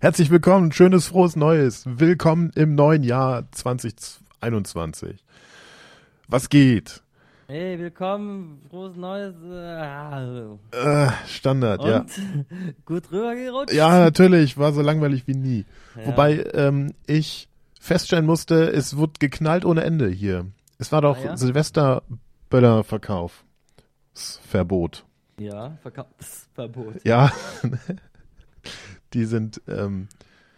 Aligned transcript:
Herzlich 0.00 0.30
willkommen, 0.30 0.72
schönes, 0.72 1.06
frohes 1.08 1.36
Neues. 1.36 1.84
Willkommen 1.86 2.50
im 2.54 2.74
neuen 2.74 3.02
Jahr 3.02 3.44
2021. 3.52 5.22
Was 6.28 6.48
geht? 6.48 7.02
Hey, 7.46 7.78
willkommen, 7.78 8.62
frohes 8.70 8.96
Neues. 8.96 9.34
Äh, 9.44 11.06
Äh, 11.06 11.10
Standard, 11.26 11.80
und 11.80 11.88
ja. 11.90 12.06
gut 12.86 13.10
rübergerutscht. 13.12 13.74
Ja, 13.74 13.98
natürlich, 13.98 14.56
war 14.58 14.72
so 14.72 14.80
langweilig 14.82 15.26
wie 15.26 15.34
nie. 15.34 15.64
Ja. 15.96 16.06
Wobei 16.06 16.44
ähm, 16.54 16.92
ich 17.06 17.48
feststellen 17.80 18.26
musste, 18.26 18.70
es 18.72 18.96
wurde 18.96 19.12
geknallt 19.20 19.64
ohne 19.64 19.84
Ende 19.84 20.08
hier. 20.08 20.46
Es 20.78 20.90
war 20.92 21.02
doch 21.02 21.18
Ah, 21.18 21.24
ja? 21.24 21.36
Silvesterböllerverkauf. 21.36 23.44
Verbot. 24.48 25.04
Ja, 25.38 25.76
Verkaufsverbot. 25.82 27.04
Ja. 27.04 27.30
Die 29.14 29.24
sind, 29.24 29.62
ähm, 29.68 30.08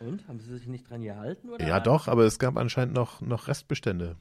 Und? 0.01 0.27
Haben 0.29 0.41
sie 0.41 0.57
sich 0.57 0.67
nicht 0.67 0.89
dran 0.91 1.03
gehalten? 1.03 1.51
Oder? 1.51 1.67
ja 1.67 1.79
doch, 1.81 2.09
aber 2.09 2.25
es 2.25 2.39
gab 2.39 2.57
anscheinend 2.57 2.95
noch, 2.95 3.21
noch 3.21 3.49
Restbestände. 3.49 4.17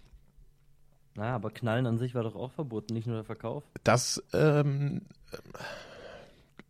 Na, 1.16 1.34
aber 1.36 1.50
Knallen 1.52 1.86
an 1.88 1.98
sich 1.98 2.14
war 2.14 2.24
doch 2.24 2.36
auch 2.36 2.52
verboten, 2.52 2.94
nicht 2.94 3.08
nur 3.08 3.16
der 3.16 3.24
Verkauf. 3.24 3.64
Das, 3.86 4.22
ähm, 4.34 5.04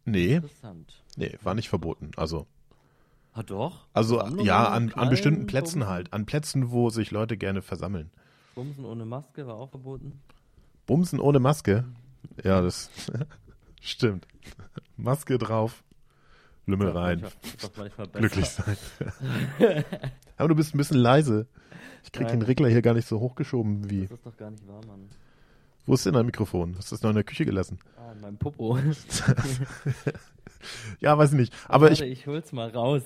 nee, 0.05 0.35
Interessant. 0.35 1.03
nee, 1.17 1.35
war 1.41 1.55
nicht 1.55 1.69
verboten. 1.69 2.11
Also, 2.17 2.45
Ah, 3.33 3.43
doch? 3.43 3.87
also 3.91 4.25
ja, 4.43 4.69
an, 4.69 4.93
an 4.93 5.09
bestimmten 5.09 5.45
Plätzen 5.45 5.81
Bumsen- 5.81 5.87
halt. 5.87 6.13
An 6.13 6.25
Plätzen, 6.25 6.71
wo 6.71 6.89
sich 6.89 7.11
Leute 7.11 7.35
gerne 7.35 7.61
versammeln. 7.61 8.09
Bumsen 8.53 8.85
ohne 8.85 9.05
Maske 9.05 9.45
war 9.45 9.55
auch 9.55 9.69
verboten. 9.71 10.21
Bumsen 10.85 11.19
ohne 11.19 11.39
Maske? 11.39 11.83
Ja, 12.43 12.61
das 12.61 12.89
stimmt. 13.81 14.25
Maske 14.95 15.37
drauf, 15.37 15.83
Lümmel 16.67 16.89
rein, 16.89 17.23
glücklich 18.13 18.49
sein. 18.49 18.77
Aber 20.37 20.49
du 20.49 20.55
bist 20.55 20.73
ein 20.73 20.77
bisschen 20.77 20.97
leise. 20.97 21.47
Ich 22.03 22.11
krieg 22.11 22.27
Nein. 22.27 22.39
den 22.39 22.47
Regler 22.47 22.69
hier 22.69 22.81
gar 22.81 22.93
nicht 22.93 23.07
so 23.07 23.19
hochgeschoben 23.19 23.89
wie. 23.89 24.01
Das 24.07 24.11
ist 24.11 24.25
doch 24.25 24.37
gar 24.37 24.51
nicht 24.51 24.67
wahr, 24.67 24.81
Mann. 24.87 25.09
Wo 25.85 25.93
ist 25.93 26.05
denn 26.05 26.13
dein 26.13 26.25
Mikrofon? 26.25 26.75
Hast 26.77 26.91
du 26.91 26.95
das 26.95 27.03
noch 27.03 27.11
in 27.11 27.15
der 27.15 27.23
Küche 27.23 27.45
gelassen? 27.45 27.77
Ah, 27.97 28.11
in 28.13 28.21
meinem 28.21 28.37
Popo. 28.37 28.77
Ja, 30.99 31.17
weiß 31.17 31.31
ich 31.33 31.37
nicht. 31.37 31.53
Aber 31.67 31.91
ich, 31.91 31.99
Warte, 31.99 32.11
ich 32.11 32.27
hol's 32.27 32.51
mal 32.51 32.69
raus. 32.69 33.03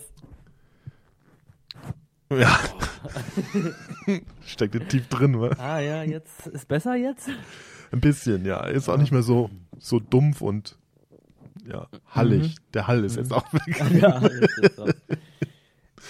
ja. 2.31 2.57
Steckt 4.45 4.89
tief 4.89 5.07
drin, 5.09 5.39
wa? 5.41 5.49
Ah 5.57 5.79
ja, 5.79 6.03
jetzt 6.03 6.47
ist 6.47 6.67
besser 6.67 6.95
jetzt? 6.95 7.29
Ein 7.91 7.99
bisschen, 7.99 8.45
ja. 8.45 8.63
Ist 8.65 8.87
auch 8.87 8.97
nicht 8.97 9.11
mehr 9.11 9.23
so, 9.23 9.49
so 9.77 9.99
dumpf 9.99 10.39
und 10.41 10.77
ja, 11.69 11.87
hallig. 12.09 12.55
Der 12.73 12.87
Hall 12.87 13.03
ist 13.03 13.17
jetzt 13.17 13.33
auch 13.33 13.45
weg. 13.53 14.01
ja, 14.01 14.21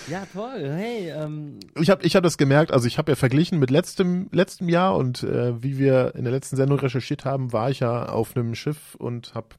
ja, 0.10 0.26
toll. 0.34 0.70
Hey, 0.70 1.10
ähm, 1.12 1.60
Ich 1.80 1.90
habe 1.90 2.04
ich 2.04 2.16
hab 2.16 2.24
das 2.24 2.38
gemerkt, 2.38 2.72
also 2.72 2.88
ich 2.88 2.98
habe 2.98 3.12
ja 3.12 3.16
verglichen 3.16 3.60
mit 3.60 3.70
letztem, 3.70 4.30
letztem 4.32 4.70
Jahr 4.70 4.96
und 4.96 5.24
äh, 5.24 5.62
wie 5.62 5.78
wir 5.78 6.16
in 6.16 6.24
der 6.24 6.34
letzten 6.34 6.56
Sendung 6.56 6.80
recherchiert 6.80 7.26
haben, 7.26 7.54
war 7.54 7.70
ich 7.70 7.82
ja 7.82 8.08
auf 8.08 8.36
einem 8.36 8.56
Schiff 8.56 8.96
und 8.96 9.34
habe 9.36 9.50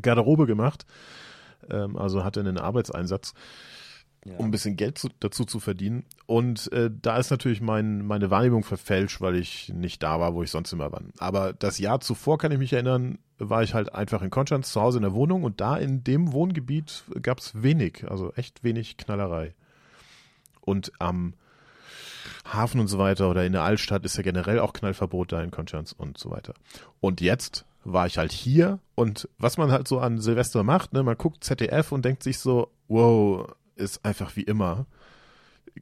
Garderobe 0.00 0.46
gemacht. 0.46 0.86
Ähm, 1.70 1.96
also 1.96 2.24
hatte 2.24 2.40
einen 2.40 2.58
Arbeitseinsatz, 2.58 3.34
ja. 4.24 4.34
um 4.36 4.46
ein 4.46 4.50
bisschen 4.50 4.76
Geld 4.76 4.98
zu, 4.98 5.08
dazu 5.20 5.44
zu 5.44 5.60
verdienen. 5.60 6.04
Und 6.26 6.72
äh, 6.72 6.90
da 6.90 7.18
ist 7.18 7.30
natürlich 7.30 7.60
mein, 7.60 8.06
meine 8.06 8.30
Wahrnehmung 8.30 8.64
verfälscht, 8.64 9.20
weil 9.20 9.36
ich 9.36 9.70
nicht 9.70 10.02
da 10.02 10.20
war, 10.20 10.34
wo 10.34 10.42
ich 10.42 10.50
sonst 10.50 10.72
immer 10.72 10.92
war. 10.92 11.02
Aber 11.18 11.52
das 11.52 11.78
Jahr 11.78 12.00
zuvor, 12.00 12.38
kann 12.38 12.52
ich 12.52 12.58
mich 12.58 12.72
erinnern, 12.72 13.18
war 13.38 13.62
ich 13.62 13.74
halt 13.74 13.94
einfach 13.94 14.22
in 14.22 14.30
Konstanz 14.30 14.72
zu 14.72 14.80
Hause 14.80 14.98
in 14.98 15.02
der 15.02 15.14
Wohnung 15.14 15.44
und 15.44 15.60
da 15.60 15.76
in 15.76 16.04
dem 16.04 16.32
Wohngebiet 16.32 17.04
gab 17.20 17.38
es 17.38 17.62
wenig, 17.62 18.04
also 18.08 18.32
echt 18.34 18.64
wenig 18.64 18.96
Knallerei. 18.96 19.54
Und 20.60 20.92
am 20.98 21.34
Hafen 22.46 22.80
und 22.80 22.88
so 22.88 22.98
weiter 22.98 23.30
oder 23.30 23.44
in 23.44 23.52
der 23.52 23.62
Altstadt 23.62 24.04
ist 24.04 24.16
ja 24.16 24.22
generell 24.22 24.58
auch 24.58 24.72
Knallverbot 24.72 25.32
da 25.32 25.42
in 25.42 25.50
Konstanz 25.50 25.92
und 25.92 26.18
so 26.18 26.30
weiter. 26.30 26.54
Und 27.00 27.20
jetzt 27.20 27.64
war 27.84 28.06
ich 28.06 28.18
halt 28.18 28.32
hier 28.32 28.78
und 28.94 29.28
was 29.38 29.58
man 29.58 29.70
halt 29.70 29.88
so 29.88 29.98
an 29.98 30.18
Silvester 30.18 30.62
macht, 30.62 30.92
ne, 30.92 31.02
man 31.02 31.16
guckt 31.16 31.44
ZDF 31.44 31.92
und 31.92 32.04
denkt 32.04 32.22
sich 32.22 32.38
so, 32.38 32.70
wow, 32.88 33.46
ist 33.76 34.04
einfach 34.04 34.36
wie 34.36 34.42
immer. 34.42 34.86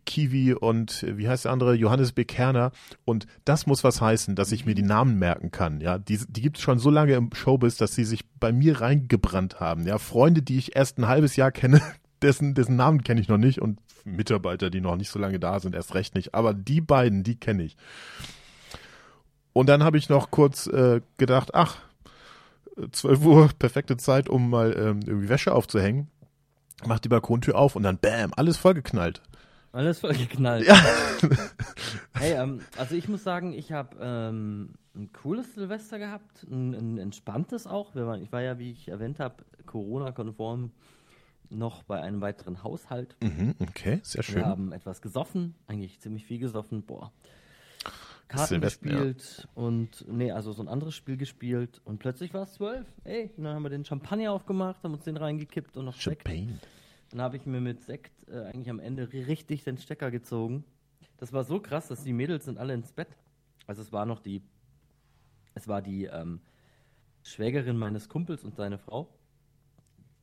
Kiwi 0.07 0.55
und 0.55 1.03
äh, 1.03 1.19
wie 1.19 1.29
heißt 1.29 1.45
der 1.45 1.53
andere? 1.53 1.75
Johannes 1.75 2.13
B. 2.13 2.25
Kerner. 2.25 2.73
Und 3.05 3.27
das 3.45 3.67
muss 3.67 3.85
was 3.85 4.01
heißen, 4.01 4.35
dass 4.35 4.53
ich 4.53 4.65
mir 4.65 4.75
die 4.75 4.83
Namen 4.83 5.19
merken 5.19 5.51
kann. 5.51 5.81
Ja, 5.81 5.99
die, 5.99 6.19
die 6.29 6.41
gibt 6.41 6.57
es 6.57 6.63
schon 6.63 6.79
so 6.79 6.91
lange 6.91 7.15
im 7.15 7.31
Showbiz, 7.35 7.77
dass 7.77 7.95
sie 7.95 8.05
sich 8.05 8.25
bei 8.41 8.53
mir 8.53 8.81
reingebrannt 8.81 9.61
haben. 9.61 9.87
Ja, 9.87 9.99
Freunde, 9.99 10.43
die 10.43 10.59
ich 10.59 10.77
erst 10.77 10.99
ein 10.99 11.09
halbes 11.09 11.37
Jahr 11.37 11.53
kenne, 11.53 11.81
dessen, 12.23 12.55
dessen 12.55 12.77
Namen 12.77 13.05
kenne 13.05 13.21
ich 13.21 13.29
noch 13.29 13.39
nicht 13.39 13.61
und 13.61 13.81
Mitarbeiter, 14.05 14.71
die 14.71 14.81
noch 14.81 14.97
nicht 14.97 15.11
so 15.11 15.19
lange 15.19 15.39
da 15.39 15.61
sind, 15.61 15.75
erst 15.75 15.95
recht 15.95 16.15
nicht. 16.15 16.35
Aber 16.35 16.55
die 16.55 16.81
beiden, 16.81 17.23
die 17.23 17.37
kenne 17.37 17.63
ich. 17.63 17.77
Und 19.53 19.69
dann 19.69 19.85
habe 19.85 19.99
ich 19.99 20.09
noch 20.09 20.31
kurz 20.31 20.67
äh, 20.67 21.03
gedacht, 21.19 21.55
ach, 21.55 21.77
12 22.91 23.25
Uhr, 23.25 23.51
perfekte 23.59 23.97
Zeit, 23.99 24.29
um 24.29 24.49
mal 24.49 24.75
ähm, 24.77 25.01
irgendwie 25.07 25.29
Wäsche 25.29 25.55
aufzuhängen. 25.55 26.09
Mach 26.87 26.99
die 27.01 27.09
Balkontür 27.09 27.57
auf 27.57 27.77
und 27.77 27.83
dann 27.83 27.99
bam, 27.99 28.33
alles 28.37 28.57
vollgeknallt. 28.57 29.23
alles 29.73 30.01
voll 30.01 30.15
geknallt. 30.15 30.67
Ja. 30.67 30.77
Hey, 32.15 32.35
ähm, 32.35 32.61
also 32.77 32.95
ich 32.95 33.09
muss 33.09 33.25
sagen, 33.25 33.53
ich 33.53 33.73
habe 33.73 33.97
ähm, 34.01 34.75
ein 34.95 35.11
cooles 35.13 35.55
Silvester 35.55 35.99
gehabt, 35.99 36.45
ein, 36.45 36.75
ein 36.75 36.99
entspanntes 36.99 37.67
auch. 37.67 37.95
Wir 37.95 38.07
waren, 38.07 38.23
ich 38.23 38.33
war 38.33 38.43
ja, 38.43 38.59
wie 38.59 38.71
ich 38.73 38.89
erwähnt 38.89 39.19
habe, 39.19 39.37
Corona-konform 39.67 40.71
noch 41.51 41.83
bei 41.83 42.01
einem 42.01 42.21
weiteren 42.21 42.63
Haushalt. 42.63 43.17
Mhm, 43.23 43.55
okay, 43.61 44.01
sehr 44.03 44.19
Wir 44.21 44.35
schön. 44.35 44.45
haben 44.47 44.73
etwas 44.73 45.03
gesoffen, 45.03 45.55
eigentlich 45.67 46.01
ziemlich 46.01 46.25
viel 46.27 46.39
gesoffen. 46.39 46.83
Boah. 46.83 47.13
Karten 48.29 48.47
Silvester, 48.49 48.87
ja. 48.89 49.05
gespielt 49.13 49.49
und, 49.55 50.05
nee, 50.09 50.31
also 50.31 50.53
so 50.53 50.63
ein 50.63 50.69
anderes 50.69 50.95
Spiel 50.95 51.17
gespielt 51.17 51.81
und 51.85 51.99
plötzlich 51.99 52.33
war 52.33 52.43
es 52.45 52.55
zwölf. 52.55 52.87
Ey, 53.05 53.31
und 53.37 53.45
dann 53.45 53.55
haben 53.55 53.63
wir 53.63 53.71
den 53.71 53.85
Champagner 53.85 54.33
aufgemacht, 54.33 54.83
haben 54.85 54.95
uns 54.95 55.05
den 55.05 55.17
reingekippt 55.17 55.77
und 55.77 55.85
noch 55.85 55.95
Sekt. 55.95 56.27
Champagne. 56.27 56.59
Dann 57.11 57.21
habe 57.21 57.37
ich 57.37 57.45
mir 57.45 57.61
mit 57.61 57.83
Sekt 57.83 58.27
äh, 58.29 58.41
eigentlich 58.45 58.71
am 58.71 58.79
Ende 58.81 59.05
ri- 59.05 59.27
richtig 59.27 59.65
den 59.65 59.77
Stecker 59.77 60.11
gezogen. 60.11 60.65
Das 61.19 61.33
war 61.33 61.45
so 61.45 61.61
krass, 61.61 61.89
dass 61.89 62.05
die 62.05 62.13
Mädels 62.15 62.47
sind 62.47 62.59
alle 62.59 62.73
ins 62.73 62.93
Bett. 62.93 63.09
Also 63.67 63.83
es 63.83 63.93
war 63.93 64.07
noch 64.07 64.21
die, 64.21 64.43
es 65.55 65.69
war 65.69 65.83
die 65.83 66.05
ähm, 66.07 66.41
Schwägerin 67.23 67.77
meines 67.77 68.09
Kumpels 68.09 68.45
und 68.45 68.57
seine 68.57 68.79
Frau 68.79 69.09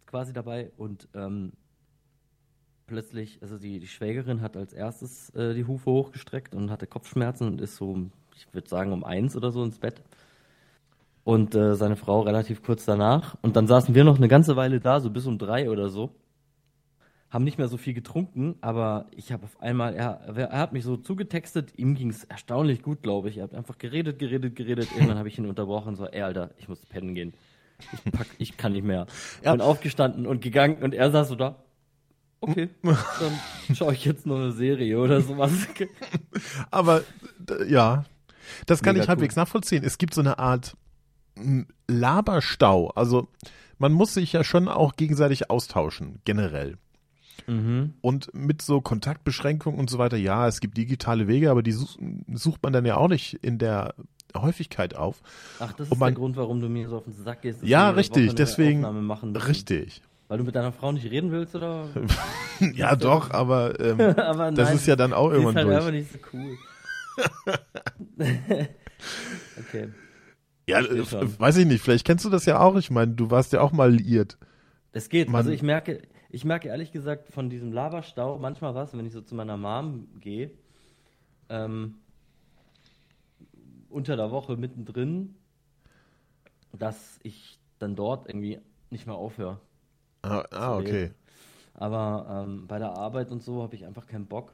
quasi 0.07 0.33
dabei 0.33 0.71
und 0.77 1.07
ähm, 1.13 1.53
plötzlich, 2.89 3.37
also 3.41 3.57
die, 3.57 3.79
die 3.79 3.87
Schwägerin 3.87 4.41
hat 4.41 4.57
als 4.57 4.73
erstes 4.73 5.29
äh, 5.35 5.53
die 5.53 5.65
Hufe 5.65 5.91
hochgestreckt 5.91 6.55
und 6.55 6.71
hatte 6.71 6.87
Kopfschmerzen 6.87 7.47
und 7.47 7.61
ist 7.61 7.77
so, 7.77 8.09
ich 8.35 8.53
würde 8.53 8.67
sagen, 8.67 8.91
um 8.91 9.03
eins 9.03 9.37
oder 9.37 9.51
so 9.51 9.63
ins 9.63 9.79
Bett. 9.79 10.01
Und 11.23 11.53
äh, 11.53 11.75
seine 11.75 11.95
Frau 11.95 12.21
relativ 12.21 12.63
kurz 12.63 12.85
danach. 12.85 13.37
Und 13.41 13.55
dann 13.55 13.67
saßen 13.67 13.93
wir 13.93 14.03
noch 14.03 14.17
eine 14.17 14.27
ganze 14.27 14.55
Weile 14.55 14.79
da, 14.79 14.99
so 14.99 15.11
bis 15.11 15.27
um 15.27 15.37
drei 15.37 15.69
oder 15.69 15.89
so. 15.89 16.09
Haben 17.29 17.43
nicht 17.43 17.59
mehr 17.59 17.67
so 17.67 17.77
viel 17.77 17.93
getrunken, 17.93 18.55
aber 18.61 19.05
ich 19.15 19.31
habe 19.31 19.43
auf 19.43 19.61
einmal, 19.61 19.93
er, 19.93 20.21
er 20.35 20.57
hat 20.57 20.73
mich 20.73 20.83
so 20.83 20.97
zugetextet, 20.97 21.77
ihm 21.77 21.93
ging 21.93 22.09
es 22.09 22.23
erstaunlich 22.23 22.81
gut, 22.81 23.03
glaube 23.03 23.29
ich. 23.29 23.37
Er 23.37 23.43
hat 23.43 23.53
einfach 23.53 23.77
geredet, 23.77 24.17
geredet, 24.17 24.55
geredet. 24.55 24.87
Irgendwann 24.95 25.19
habe 25.19 25.27
ich 25.27 25.37
ihn 25.37 25.45
unterbrochen 25.45 25.89
und 25.89 25.95
so, 25.95 26.07
ey, 26.07 26.23
Alter, 26.23 26.49
ich 26.57 26.67
muss 26.67 26.83
pennen 26.87 27.13
gehen. 27.13 27.33
Ich, 27.93 28.11
pack, 28.11 28.27
ich 28.39 28.57
kann 28.57 28.71
nicht 28.71 28.83
mehr. 28.83 29.05
Ja. 29.43 29.51
Bin 29.51 29.61
aufgestanden 29.61 30.25
und 30.25 30.41
gegangen 30.41 30.81
und 30.81 30.95
er 30.95 31.11
saß 31.11 31.29
so 31.29 31.35
da. 31.35 31.55
Okay, 32.41 32.69
dann 32.83 33.75
schaue 33.75 33.93
ich 33.93 34.05
jetzt 34.05 34.25
noch 34.25 34.37
eine 34.37 34.51
Serie 34.51 34.97
oder 34.99 35.21
sowas. 35.21 35.51
Aber 36.71 37.01
ja, 37.67 38.05
das 38.65 38.81
kann 38.81 38.93
Mega 38.93 39.03
ich 39.03 39.09
halbwegs 39.09 39.35
cool. 39.35 39.41
nachvollziehen. 39.41 39.83
Es 39.83 39.97
gibt 39.97 40.13
so 40.13 40.21
eine 40.21 40.39
Art 40.39 40.75
Laberstau. 41.87 42.89
Also 42.91 43.27
man 43.77 43.91
muss 43.93 44.13
sich 44.13 44.33
ja 44.33 44.43
schon 44.43 44.67
auch 44.67 44.95
gegenseitig 44.95 45.49
austauschen, 45.49 46.19
generell. 46.25 46.77
Mhm. 47.47 47.93
Und 48.01 48.33
mit 48.33 48.61
so 48.61 48.81
Kontaktbeschränkungen 48.81 49.79
und 49.79 49.89
so 49.89 49.97
weiter, 49.97 50.17
ja, 50.17 50.47
es 50.47 50.59
gibt 50.59 50.77
digitale 50.77 51.27
Wege, 51.27 51.49
aber 51.51 51.63
die 51.63 51.71
such, 51.71 51.97
sucht 52.33 52.61
man 52.63 52.73
dann 52.73 52.85
ja 52.85 52.97
auch 52.97 53.07
nicht 53.07 53.33
in 53.35 53.57
der 53.57 53.95
Häufigkeit 54.35 54.95
auf. 54.95 55.21
Ach, 55.59 55.71
das 55.73 55.87
Und 55.87 55.93
ist 55.93 55.99
man- 55.99 56.13
der 56.13 56.19
Grund, 56.19 56.35
warum 56.35 56.59
du 56.61 56.69
mir 56.69 56.87
so 56.89 56.97
auf 56.97 57.05
den 57.05 57.13
Sack 57.13 57.41
gehst. 57.41 57.63
Ja, 57.63 57.89
richtig, 57.89 58.35
deswegen-. 58.35 58.85
Richtig. 58.85 60.01
Weil 60.29 60.37
du 60.37 60.43
mit 60.43 60.55
deiner 60.55 60.71
Frau 60.71 60.91
nicht 60.91 61.09
reden 61.09 61.31
willst, 61.31 61.55
oder? 61.55 61.89
ja, 62.75 62.95
doch, 62.95 63.31
aber 63.31 63.79
ähm, 63.79 63.99
Aber 64.17 64.51
das 64.51 64.67
nein, 64.69 64.75
ist 64.77 64.85
ja 64.85 64.95
dann 64.95 65.11
auch 65.11 65.31
die 65.31 65.37
ist 65.37 65.41
irgendwann 65.43 65.55
halt 65.55 65.75
einfach 65.75 65.89
durch. 65.89 66.01
nicht 66.01 66.11
so 66.13 66.19
cool. 66.33 66.57
okay. 69.59 69.89
Ja, 70.67 70.83
verstehe 70.83 71.21
äh, 71.21 71.39
weiß 71.39 71.57
ich 71.57 71.65
nicht, 71.65 71.81
vielleicht 71.81 72.05
kennst 72.05 72.25
du 72.25 72.29
das 72.29 72.45
ja 72.45 72.59
auch. 72.59 72.75
Ich 72.75 72.91
meine, 72.91 73.11
du 73.13 73.31
warst 73.31 73.53
ja 73.53 73.61
auch 73.61 73.71
mal 73.71 73.91
liiert. 73.91 74.37
Das 74.91 75.09
geht. 75.09 75.29
Man- 75.29 75.39
also 75.39 75.49
ich 75.49 75.63
merke, 75.63 76.03
ich 76.29 76.45
merke 76.45 76.67
ehrlich 76.67 76.91
gesagt 76.91 77.33
von 77.33 77.49
diesem 77.49 77.73
Laberstau 77.73 78.37
manchmal 78.37 78.75
was, 78.75 78.95
wenn 78.95 79.07
ich 79.07 79.13
so 79.13 79.21
zu 79.21 79.33
meiner 79.33 79.57
Mom 79.57 80.09
gehe, 80.19 80.51
ähm, 81.49 81.95
unter 83.89 84.15
der 84.15 84.29
Woche 84.29 84.57
mittendrin, 84.57 85.33
dass 86.71 87.19
ich 87.23 87.57
dann 87.79 87.95
dort 87.95 88.27
irgendwie 88.27 88.59
nicht 88.91 89.07
mehr 89.07 89.15
aufhöre. 89.15 89.59
Ah, 90.21 90.43
ah 90.51 90.77
okay. 90.77 91.11
Aber 91.73 92.45
ähm, 92.47 92.67
bei 92.67 92.77
der 92.79 92.91
Arbeit 92.91 93.31
und 93.31 93.41
so 93.41 93.63
habe 93.63 93.75
ich 93.75 93.85
einfach 93.85 94.05
keinen 94.05 94.25
Bock. 94.25 94.53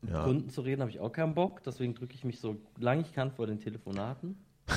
Mit 0.00 0.12
Ja. 0.12 0.24
Kunden 0.24 0.50
zu 0.50 0.62
reden 0.62 0.80
habe 0.80 0.90
ich 0.90 0.98
auch 1.00 1.12
keinen 1.12 1.34
Bock. 1.34 1.62
Deswegen 1.62 1.94
drücke 1.94 2.14
ich 2.14 2.24
mich 2.24 2.40
so 2.40 2.56
lange 2.78 3.02
ich 3.02 3.12
kann 3.12 3.30
vor 3.30 3.46
den 3.46 3.58
Telefonaten. 3.60 4.36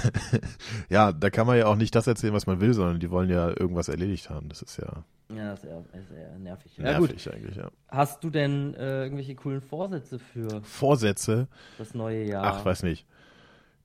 Ja, 0.89 1.11
da 1.11 1.29
kann 1.29 1.47
man 1.47 1.57
ja 1.57 1.65
auch 1.67 1.75
nicht 1.75 1.95
das 1.95 2.05
erzählen, 2.07 2.33
was 2.33 2.45
man 2.47 2.59
will, 2.59 2.73
sondern 2.73 2.99
die 2.99 3.09
wollen 3.09 3.29
ja 3.29 3.49
irgendwas 3.49 3.87
erledigt 3.87 4.29
haben. 4.29 4.49
Das 4.49 4.61
ist 4.61 4.77
ja 4.77 5.03
Ja, 5.35 5.51
das 5.51 5.63
ist 5.63 5.69
eher, 5.69 5.83
ist 5.93 6.11
eher 6.11 6.37
nervig. 6.39 6.77
Ja, 6.77 6.99
gut. 6.99 7.09
nervig 7.09 7.33
eigentlich, 7.33 7.55
ja. 7.55 7.71
Hast 7.89 8.23
du 8.23 8.29
denn 8.29 8.75
äh, 8.75 9.03
irgendwelche 9.03 9.35
coolen 9.35 9.61
Vorsätze 9.61 10.19
für 10.19 10.61
Vorsätze, 10.63 11.47
das 11.79 11.93
neue 11.95 12.23
Jahr? 12.25 12.43
ach, 12.43 12.65
weiß 12.65 12.83
nicht. 12.83 13.05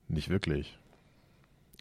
Nicht 0.07 0.29
wirklich. 0.29 0.77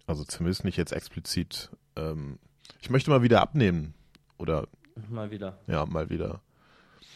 Also 0.06 0.25
zumindest 0.25 0.64
nicht 0.64 0.76
jetzt 0.79 0.93
explizit. 0.93 1.70
Ähm, 1.97 2.38
ich 2.81 2.90
möchte 2.90 3.11
mal 3.11 3.22
wieder 3.22 3.40
abnehmen. 3.40 3.94
Oder 4.38 4.67
Mal 5.08 5.31
wieder. 5.31 5.58
ja, 5.67 5.87
mal 5.87 6.11
wieder. 6.11 6.40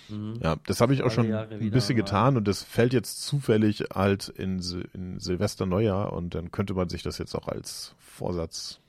Mhm. 0.09 0.39
Ja, 0.43 0.56
das 0.67 0.81
habe 0.81 0.93
ich 0.95 1.01
auch 1.03 1.06
Alle 1.06 1.15
schon 1.15 1.29
Jahre 1.29 1.55
ein 1.55 1.61
wieder 1.61 1.73
bisschen 1.73 1.97
mal. 1.97 2.03
getan 2.05 2.37
und 2.37 2.47
das 2.49 2.62
fällt 2.62 2.93
jetzt 2.93 3.23
zufällig 3.25 3.85
halt 3.95 4.29
in, 4.29 4.61
Sil- 4.61 4.89
in 4.95 5.19
Silvester 5.21 5.65
Neujahr 5.67 6.12
und 6.12 6.35
dann 6.35 6.51
könnte 6.51 6.75
man 6.75 6.89
sich 6.89 7.03
das 7.03 7.19
jetzt 7.19 7.35
auch 7.35 7.49
als 7.49 7.95
Vorsatz 7.99 8.81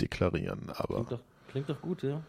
deklarieren. 0.00 0.70
Aber 0.74 0.96
Klingt, 0.96 1.12
doch, 1.12 1.20
klingt 1.50 1.68
doch 1.70 1.80
gut, 1.80 2.02
ja. 2.02 2.22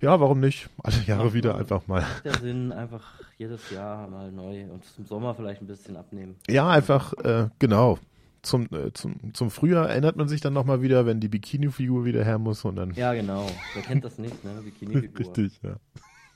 ja, 0.00 0.20
warum 0.20 0.40
nicht? 0.40 0.68
Alle 0.82 0.96
Jahre 1.06 1.24
Macht 1.26 1.34
wieder 1.34 1.56
einfach 1.56 1.86
mal. 1.86 2.00
Macht 2.02 2.24
der 2.24 2.34
Sinn, 2.38 2.72
einfach 2.72 3.04
jedes 3.38 3.70
Jahr 3.70 4.08
mal 4.08 4.32
neu 4.32 4.64
und 4.64 4.84
zum 4.84 5.06
Sommer 5.06 5.34
vielleicht 5.34 5.62
ein 5.62 5.66
bisschen 5.68 5.96
abnehmen. 5.96 6.36
Ja, 6.48 6.68
einfach, 6.68 7.12
äh, 7.24 7.48
genau. 7.58 7.98
Zum, 8.42 8.66
äh, 8.72 8.92
zum, 8.92 9.34
zum 9.34 9.50
Frühjahr 9.50 9.88
erinnert 9.88 10.16
man 10.16 10.26
sich 10.26 10.40
dann 10.40 10.52
nochmal 10.52 10.82
wieder, 10.82 11.06
wenn 11.06 11.20
die 11.20 11.28
Bikini-Figur 11.28 12.04
wieder 12.04 12.24
her 12.24 12.38
muss 12.38 12.64
und 12.64 12.76
dann. 12.76 12.92
Ja, 12.94 13.14
genau. 13.14 13.48
Wer 13.74 13.82
kennt 13.82 14.04
das 14.04 14.18
nicht, 14.18 14.42
ne? 14.44 14.62
Bikini-Figur. 14.64 15.18
Richtig, 15.18 15.60
ja. 15.62 15.76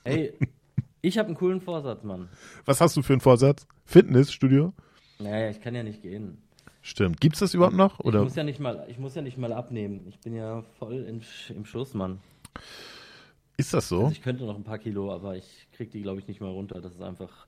Hey, 0.05 0.33
ich 1.01 1.17
habe 1.17 1.27
einen 1.27 1.37
coolen 1.37 1.59
Vorsatz, 1.59 2.03
Mann. 2.03 2.29
Was 2.65 2.79
hast 2.79 2.95
du 2.95 3.01
für 3.01 3.13
einen 3.13 3.19
Vorsatz? 3.19 3.67
Fitnessstudio? 3.85 4.73
Naja, 5.19 5.49
ich 5.49 5.61
kann 5.61 5.75
ja 5.75 5.83
nicht 5.83 6.01
gehen. 6.01 6.37
Stimmt. 6.81 7.19
Gibt's 7.19 7.39
das 7.39 7.53
überhaupt 7.53 7.75
noch? 7.75 7.99
Ich 7.99 8.05
Oder? 8.05 8.23
muss 8.23 8.35
ja 8.35 8.43
nicht 8.43 8.61
mal, 8.61 8.85
ich 8.87 8.97
muss 8.97 9.13
ja 9.13 9.21
nicht 9.21 9.37
mal 9.37 9.51
abnehmen. 9.51 10.05
Ich 10.07 10.19
bin 10.19 10.33
ja 10.33 10.61
voll 10.79 11.03
in, 11.03 11.21
im 11.49 11.65
Schuss, 11.65 11.93
Mann. 11.93 12.19
Ist 13.57 13.73
das 13.73 13.89
so? 13.89 14.05
Also 14.05 14.11
ich 14.11 14.21
könnte 14.21 14.45
noch 14.45 14.55
ein 14.55 14.63
paar 14.63 14.77
Kilo, 14.77 15.11
aber 15.11 15.35
ich 15.35 15.67
krieg 15.73 15.91
die, 15.91 16.01
glaube 16.01 16.19
ich, 16.19 16.27
nicht 16.27 16.39
mal 16.39 16.51
runter. 16.51 16.79
Das 16.79 16.93
ist 16.93 17.01
einfach 17.01 17.46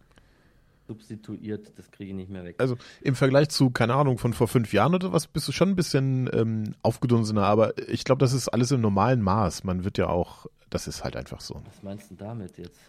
substituiert, 0.90 1.72
das 1.78 1.92
kriege 1.92 2.10
ich 2.10 2.16
nicht 2.16 2.32
mehr 2.32 2.44
weg. 2.44 2.56
Also 2.58 2.76
im 3.02 3.14
Vergleich 3.16 3.50
zu, 3.50 3.70
keine 3.70 3.94
Ahnung, 3.94 4.18
von 4.18 4.34
vor 4.34 4.48
fünf 4.48 4.74
Jahren 4.74 4.96
oder 4.96 5.14
was, 5.14 5.28
bist 5.28 5.48
du 5.48 5.52
schon 5.52 5.70
ein 5.70 5.76
bisschen 5.76 6.28
ähm, 6.34 6.74
aufgedunsener, 6.82 7.44
aber 7.44 7.78
ich 7.88 8.04
glaube, 8.04 8.20
das 8.20 8.34
ist 8.34 8.50
alles 8.50 8.72
im 8.72 8.82
normalen 8.82 9.22
Maß. 9.22 9.64
Man 9.64 9.84
wird 9.86 10.00
ja 10.00 10.08
auch, 10.08 10.48
das 10.72 10.88
ist 10.88 11.04
halt 11.04 11.16
einfach 11.16 11.42
so. 11.42 11.62
Was 11.64 11.84
meinst 11.84 12.10
du 12.10 12.16
damit 12.16 12.58
jetzt? 12.58 12.80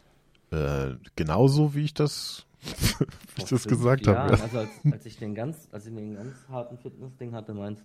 Äh, 0.50 0.94
genauso 1.14 1.74
wie 1.74 1.84
ich 1.84 1.92
das, 1.94 2.46
wie 3.36 3.42
ich 3.42 3.44
das 3.44 3.68
gesagt 3.68 4.06
Jahren, 4.06 4.30
habe. 4.32 4.42
Also 4.42 4.58
als, 4.60 4.70
als 4.90 5.06
ich 5.06 5.18
den 5.18 5.34
ganz, 5.34 5.68
als 5.70 5.86
ich 5.86 5.94
den 5.94 6.14
ganz 6.14 6.34
harten 6.48 6.78
Fitness-Ding 6.78 7.34
hatte, 7.34 7.52
meinst 7.52 7.84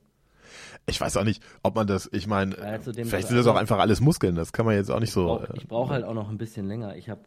Ich 0.86 1.02
weiß 1.02 1.18
auch 1.18 1.26
nicht, 1.26 1.44
ob 1.62 1.76
man 1.76 1.88
das, 1.88 2.10
ich 2.14 2.26
meine, 2.26 2.56
Ja, 2.58 2.80
vielleicht 2.80 3.28
sind 3.28 3.38
das 3.38 3.48
auch 3.48 3.58
einfach 3.58 3.80
alles 3.80 4.00
Muskeln, 4.00 4.36
das 4.36 4.54
kann 4.54 4.66
man 4.66 4.76
jetzt 4.76 4.90
auch 4.90 5.02
nicht 5.02 5.12
so. 5.12 5.42
äh, 5.42 5.48
ich 5.56 5.68
brauche 5.68 5.92
halt 5.94 6.06
auch 6.06 6.14
noch 6.14 6.30
ein 6.30 6.38
bisschen 6.38 6.68
länger. 6.68 6.96
Ich 6.96 7.10
habe 7.10 7.22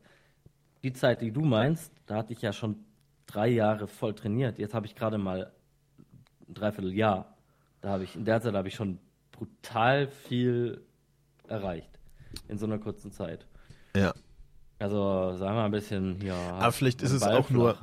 die 0.82 0.92
Zeit, 0.92 1.20
die 1.22 1.32
du 1.32 1.40
meinst, 1.42 1.92
da 2.06 2.16
hatte 2.16 2.32
ich 2.32 2.42
ja 2.42 2.52
schon 2.52 2.76
drei 3.26 3.48
Jahre 3.48 3.86
voll 3.86 4.14
trainiert. 4.14 4.58
Jetzt 4.58 4.74
habe 4.74 4.86
ich 4.86 4.94
gerade 4.94 5.18
mal 5.18 5.52
ein 6.48 6.54
Dreivierteljahr. 6.54 7.36
Da 7.80 7.90
habe 7.90 8.04
ich, 8.04 8.16
in 8.16 8.24
der 8.24 8.40
Zeit 8.40 8.54
habe 8.54 8.68
ich 8.68 8.74
schon 8.74 8.98
brutal 9.32 10.08
viel 10.08 10.82
erreicht. 11.46 11.98
In 12.48 12.58
so 12.58 12.66
einer 12.66 12.78
kurzen 12.78 13.12
Zeit. 13.12 13.46
ja. 13.94 14.12
Also 14.80 15.34
sagen 15.36 15.56
wir 15.56 15.64
ein 15.64 15.72
bisschen 15.72 16.20
hier. 16.20 16.34
Aber 16.34 16.70
vielleicht 16.70 17.02
ist 17.02 17.10
es 17.10 17.22
Ball 17.22 17.36
auch 17.36 17.50
nur-? 17.50 17.76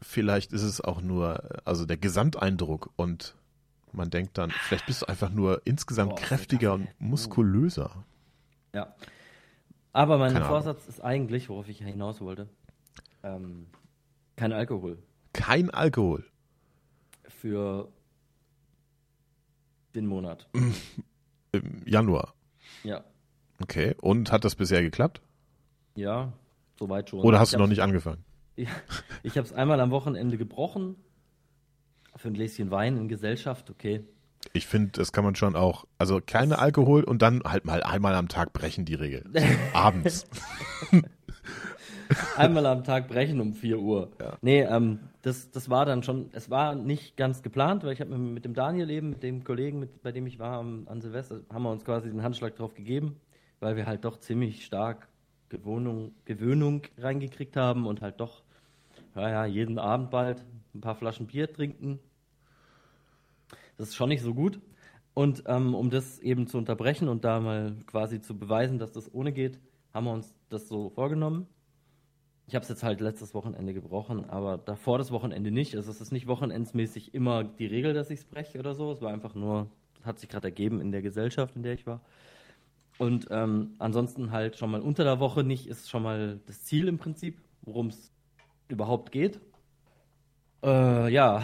Vielleicht 0.00 0.52
ist 0.52 0.62
es 0.62 0.80
auch 0.80 1.00
nur, 1.00 1.40
also 1.64 1.86
der 1.86 1.96
Gesamteindruck 1.96 2.90
und 2.96 3.36
man 3.92 4.10
denkt 4.10 4.38
dann, 4.38 4.50
vielleicht 4.50 4.86
bist 4.86 5.02
du 5.02 5.06
einfach 5.06 5.30
nur 5.30 5.62
insgesamt 5.64 6.16
Boah, 6.16 6.20
kräftiger 6.20 6.74
und 6.74 6.88
muskulöser. 6.98 8.04
Ja. 8.74 8.92
Aber 9.92 10.18
mein 10.18 10.32
Keine 10.32 10.46
Ahnung. 10.46 10.62
Vorsatz 10.62 10.86
ist 10.88 11.00
eigentlich, 11.00 11.48
worauf 11.48 11.68
ich 11.68 11.78
hinaus 11.78 12.20
wollte, 12.20 12.48
ähm, 13.22 13.66
kein 14.36 14.52
Alkohol. 14.52 14.98
Kein 15.32 15.70
Alkohol. 15.70 16.24
Für 17.28 17.88
den 19.94 20.06
Monat. 20.06 20.48
Im 21.52 21.82
Januar. 21.86 22.34
Ja. 22.82 23.04
Okay. 23.60 23.94
Und 24.00 24.32
hat 24.32 24.44
das 24.44 24.56
bisher 24.56 24.82
geklappt? 24.82 25.20
Ja, 25.94 26.32
soweit 26.78 27.10
schon. 27.10 27.20
Oder 27.20 27.38
hast 27.38 27.50
ich 27.50 27.56
du 27.56 27.62
noch 27.62 27.68
nicht 27.68 27.82
angefangen? 27.82 28.24
Ja, 28.56 28.68
ich 29.22 29.36
habe 29.36 29.46
es 29.46 29.52
einmal 29.52 29.80
am 29.80 29.90
Wochenende 29.90 30.38
gebrochen. 30.38 30.96
Für 32.16 32.28
ein 32.28 32.34
Gläschen 32.34 32.70
Wein 32.70 32.96
in 32.96 33.08
Gesellschaft, 33.08 33.70
okay. 33.70 34.04
Ich 34.52 34.66
finde, 34.66 34.92
das 34.92 35.12
kann 35.12 35.24
man 35.24 35.34
schon 35.34 35.56
auch. 35.56 35.86
Also 35.98 36.20
keine 36.24 36.58
Alkohol 36.58 37.04
und 37.04 37.22
dann 37.22 37.42
halt 37.44 37.64
mal 37.64 37.82
einmal 37.82 38.14
am 38.14 38.28
Tag 38.28 38.52
brechen 38.52 38.84
die 38.84 38.94
Regel. 38.94 39.24
Abends. 39.72 40.26
Einmal 42.36 42.66
am 42.66 42.84
Tag 42.84 43.08
brechen 43.08 43.40
um 43.40 43.54
4 43.54 43.78
Uhr. 43.78 44.10
Ja. 44.20 44.36
Nee, 44.42 44.62
ähm, 44.62 45.00
das, 45.22 45.50
das 45.50 45.70
war 45.70 45.86
dann 45.86 46.02
schon, 46.02 46.30
es 46.32 46.50
war 46.50 46.74
nicht 46.74 47.16
ganz 47.16 47.42
geplant, 47.42 47.84
weil 47.84 47.92
ich 47.92 48.00
habe 48.00 48.16
mit 48.16 48.44
dem 48.44 48.54
Daniel 48.54 48.90
eben, 48.90 49.10
mit 49.10 49.22
dem 49.22 49.44
Kollegen, 49.44 49.78
mit, 49.78 50.02
bei 50.02 50.12
dem 50.12 50.26
ich 50.26 50.38
war 50.38 50.58
am, 50.58 50.86
an 50.88 51.00
Silvester, 51.00 51.40
haben 51.52 51.62
wir 51.62 51.70
uns 51.70 51.84
quasi 51.84 52.10
den 52.10 52.22
Handschlag 52.22 52.56
drauf 52.56 52.74
gegeben, 52.74 53.16
weil 53.60 53.76
wir 53.76 53.86
halt 53.86 54.04
doch 54.04 54.18
ziemlich 54.18 54.64
stark 54.64 55.08
Gewohnung, 55.48 56.14
Gewöhnung 56.24 56.82
reingekriegt 56.98 57.56
haben 57.56 57.86
und 57.86 58.00
halt 58.00 58.20
doch, 58.20 58.42
naja, 59.14 59.44
jeden 59.44 59.78
Abend 59.78 60.10
bald 60.10 60.44
ein 60.74 60.80
paar 60.80 60.94
Flaschen 60.94 61.26
Bier 61.26 61.52
trinken. 61.52 61.98
Das 63.76 63.88
ist 63.88 63.94
schon 63.96 64.08
nicht 64.08 64.22
so 64.22 64.34
gut. 64.34 64.60
Und 65.14 65.44
ähm, 65.46 65.74
um 65.74 65.90
das 65.90 66.18
eben 66.20 66.46
zu 66.46 66.58
unterbrechen 66.58 67.08
und 67.08 67.24
da 67.24 67.40
mal 67.40 67.76
quasi 67.86 68.20
zu 68.20 68.38
beweisen, 68.38 68.78
dass 68.78 68.92
das 68.92 69.12
ohne 69.12 69.32
geht, 69.32 69.60
haben 69.92 70.06
wir 70.06 70.12
uns 70.12 70.34
das 70.48 70.68
so 70.68 70.90
vorgenommen. 70.90 71.46
Ich 72.46 72.54
habe 72.54 72.62
es 72.62 72.68
jetzt 72.68 72.82
halt 72.82 73.00
letztes 73.00 73.34
Wochenende 73.34 73.74
gebrochen, 73.74 74.28
aber 74.28 74.58
davor 74.58 74.98
das 74.98 75.10
Wochenende 75.10 75.50
nicht. 75.50 75.76
Also 75.76 75.90
es 75.90 76.00
ist 76.00 76.12
nicht 76.12 76.26
wochenendsmäßig 76.26 77.14
immer 77.14 77.44
die 77.44 77.66
Regel, 77.66 77.94
dass 77.94 78.10
ich 78.10 78.20
es 78.20 78.24
breche 78.24 78.58
oder 78.58 78.74
so. 78.74 78.90
Es 78.90 79.00
war 79.00 79.12
einfach 79.12 79.34
nur, 79.34 79.70
hat 80.02 80.18
sich 80.18 80.28
gerade 80.28 80.48
ergeben 80.48 80.80
in 80.80 80.92
der 80.92 81.02
Gesellschaft, 81.02 81.56
in 81.56 81.62
der 81.62 81.74
ich 81.74 81.86
war. 81.86 82.00
Und 82.98 83.28
ähm, 83.30 83.74
ansonsten 83.78 84.32
halt 84.32 84.56
schon 84.56 84.70
mal 84.70 84.80
unter 84.80 85.04
der 85.04 85.20
Woche 85.20 85.44
nicht, 85.44 85.66
ist 85.66 85.90
schon 85.90 86.02
mal 86.02 86.40
das 86.46 86.64
Ziel 86.64 86.88
im 86.88 86.98
Prinzip, 86.98 87.40
worum 87.62 87.88
es 87.88 88.12
überhaupt 88.68 89.12
geht. 89.12 89.40
Äh, 90.62 91.12
ja, 91.12 91.42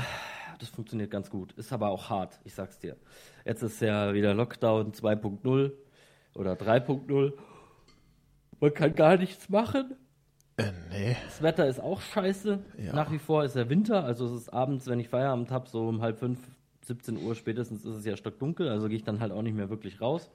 das 0.58 0.68
funktioniert 0.68 1.10
ganz 1.10 1.30
gut. 1.30 1.52
Ist 1.52 1.72
aber 1.72 1.88
auch 1.88 2.10
hart, 2.10 2.38
ich 2.44 2.54
sag's 2.54 2.78
dir. 2.78 2.96
Jetzt 3.44 3.62
ist 3.62 3.80
ja 3.80 4.14
wieder 4.14 4.34
Lockdown 4.34 4.92
2.0 4.92 5.72
oder 6.34 6.52
3.0. 6.54 7.32
Man 8.60 8.74
kann 8.74 8.94
gar 8.94 9.16
nichts 9.16 9.48
machen. 9.48 9.94
Äh, 10.56 10.72
nee. 10.90 11.16
Das 11.24 11.40
Wetter 11.42 11.66
ist 11.68 11.80
auch 11.80 12.00
scheiße. 12.00 12.58
Ja. 12.78 12.92
Nach 12.92 13.12
wie 13.12 13.18
vor 13.18 13.44
ist 13.44 13.54
ja 13.54 13.68
Winter. 13.68 14.04
Also 14.04 14.26
es 14.26 14.32
ist 14.42 14.48
abends, 14.48 14.86
wenn 14.88 14.98
ich 14.98 15.08
Feierabend 15.08 15.50
habe, 15.50 15.68
so 15.68 15.88
um 15.88 16.02
halb 16.02 16.18
fünf, 16.18 16.40
17 16.82 17.22
Uhr 17.22 17.34
spätestens 17.34 17.84
ist 17.84 17.96
es 17.96 18.04
ja 18.04 18.16
stockdunkel. 18.16 18.68
Also 18.68 18.88
gehe 18.88 18.96
ich 18.96 19.04
dann 19.04 19.20
halt 19.20 19.30
auch 19.30 19.42
nicht 19.42 19.54
mehr 19.54 19.70
wirklich 19.70 20.00
raus. 20.00 20.30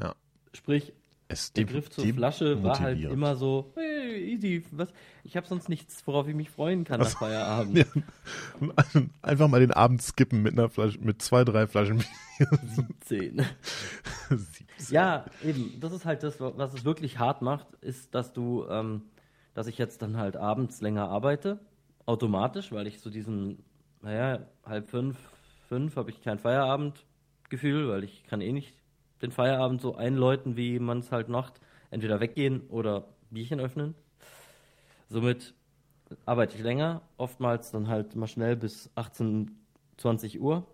Ja. 0.00 0.14
Sprich, 0.52 0.92
Es 1.28 1.52
der 1.52 1.64
Griff 1.64 1.90
zur 1.90 2.04
Flasche 2.06 2.62
war 2.64 2.80
halt 2.80 3.00
immer 3.02 3.36
so, 3.36 3.72
hey, 3.76 3.93
easy, 4.04 4.64
was? 4.70 4.88
Ich 5.22 5.36
habe 5.36 5.46
sonst 5.46 5.68
nichts, 5.68 6.06
worauf 6.06 6.28
ich 6.28 6.34
mich 6.34 6.50
freuen 6.50 6.84
kann 6.84 7.00
nach 7.00 7.08
Feierabend. 7.08 7.78
Ja. 7.78 7.84
Einfach 9.22 9.48
mal 9.48 9.60
den 9.60 9.72
Abend 9.72 10.02
skippen 10.02 10.42
mit 10.42 10.52
einer 10.52 10.68
Flasche, 10.68 10.98
mit 11.00 11.22
zwei, 11.22 11.44
drei 11.44 11.66
Flaschen 11.66 12.04
Bier. 12.38 12.48
17. 13.08 13.46
Ja, 14.90 15.24
eben. 15.42 15.78
Das 15.80 15.92
ist 15.92 16.04
halt 16.04 16.22
das, 16.22 16.40
was 16.40 16.74
es 16.74 16.84
wirklich 16.84 17.18
hart 17.18 17.42
macht, 17.42 17.66
ist, 17.80 18.14
dass 18.14 18.32
du, 18.32 18.66
ähm, 18.68 19.02
dass 19.54 19.66
ich 19.66 19.78
jetzt 19.78 20.02
dann 20.02 20.16
halt 20.16 20.36
abends 20.36 20.80
länger 20.80 21.08
arbeite, 21.08 21.60
automatisch, 22.06 22.72
weil 22.72 22.86
ich 22.86 23.00
so 23.00 23.10
diesen, 23.10 23.62
naja, 24.02 24.40
halb 24.64 24.90
fünf, 24.90 25.16
fünf 25.68 25.96
habe 25.96 26.10
ich 26.10 26.22
kein 26.22 26.38
Feierabendgefühl, 26.38 27.88
weil 27.88 28.04
ich 28.04 28.24
kann 28.24 28.40
eh 28.40 28.52
nicht 28.52 28.74
den 29.22 29.30
Feierabend 29.30 29.80
so 29.80 29.96
einläuten, 29.96 30.56
wie 30.56 30.78
man 30.78 30.98
es 30.98 31.12
halt 31.12 31.28
macht. 31.28 31.60
Entweder 31.90 32.20
weggehen 32.20 32.62
oder 32.68 33.13
Bierchen 33.34 33.60
öffnen. 33.60 33.94
Somit 35.10 35.54
arbeite 36.26 36.56
ich 36.56 36.62
länger, 36.62 37.02
oftmals 37.16 37.70
dann 37.70 37.88
halt 37.88 38.14
mal 38.16 38.26
schnell 38.26 38.56
bis 38.56 38.90
18, 38.94 39.50
20 39.96 40.40
Uhr. 40.40 40.66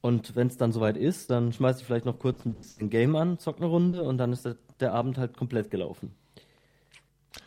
Und 0.00 0.36
wenn 0.36 0.46
es 0.46 0.56
dann 0.56 0.72
soweit 0.72 0.96
ist, 0.96 1.30
dann 1.30 1.52
schmeiße 1.52 1.80
ich 1.80 1.86
vielleicht 1.86 2.04
noch 2.04 2.18
kurz 2.18 2.44
ein 2.44 2.54
bisschen 2.54 2.90
Game 2.90 3.16
an, 3.16 3.38
zock 3.38 3.56
eine 3.56 3.66
Runde 3.66 4.02
und 4.02 4.18
dann 4.18 4.32
ist 4.32 4.44
der, 4.44 4.56
der 4.78 4.92
Abend 4.92 5.18
halt 5.18 5.36
komplett 5.36 5.70
gelaufen. 5.70 6.14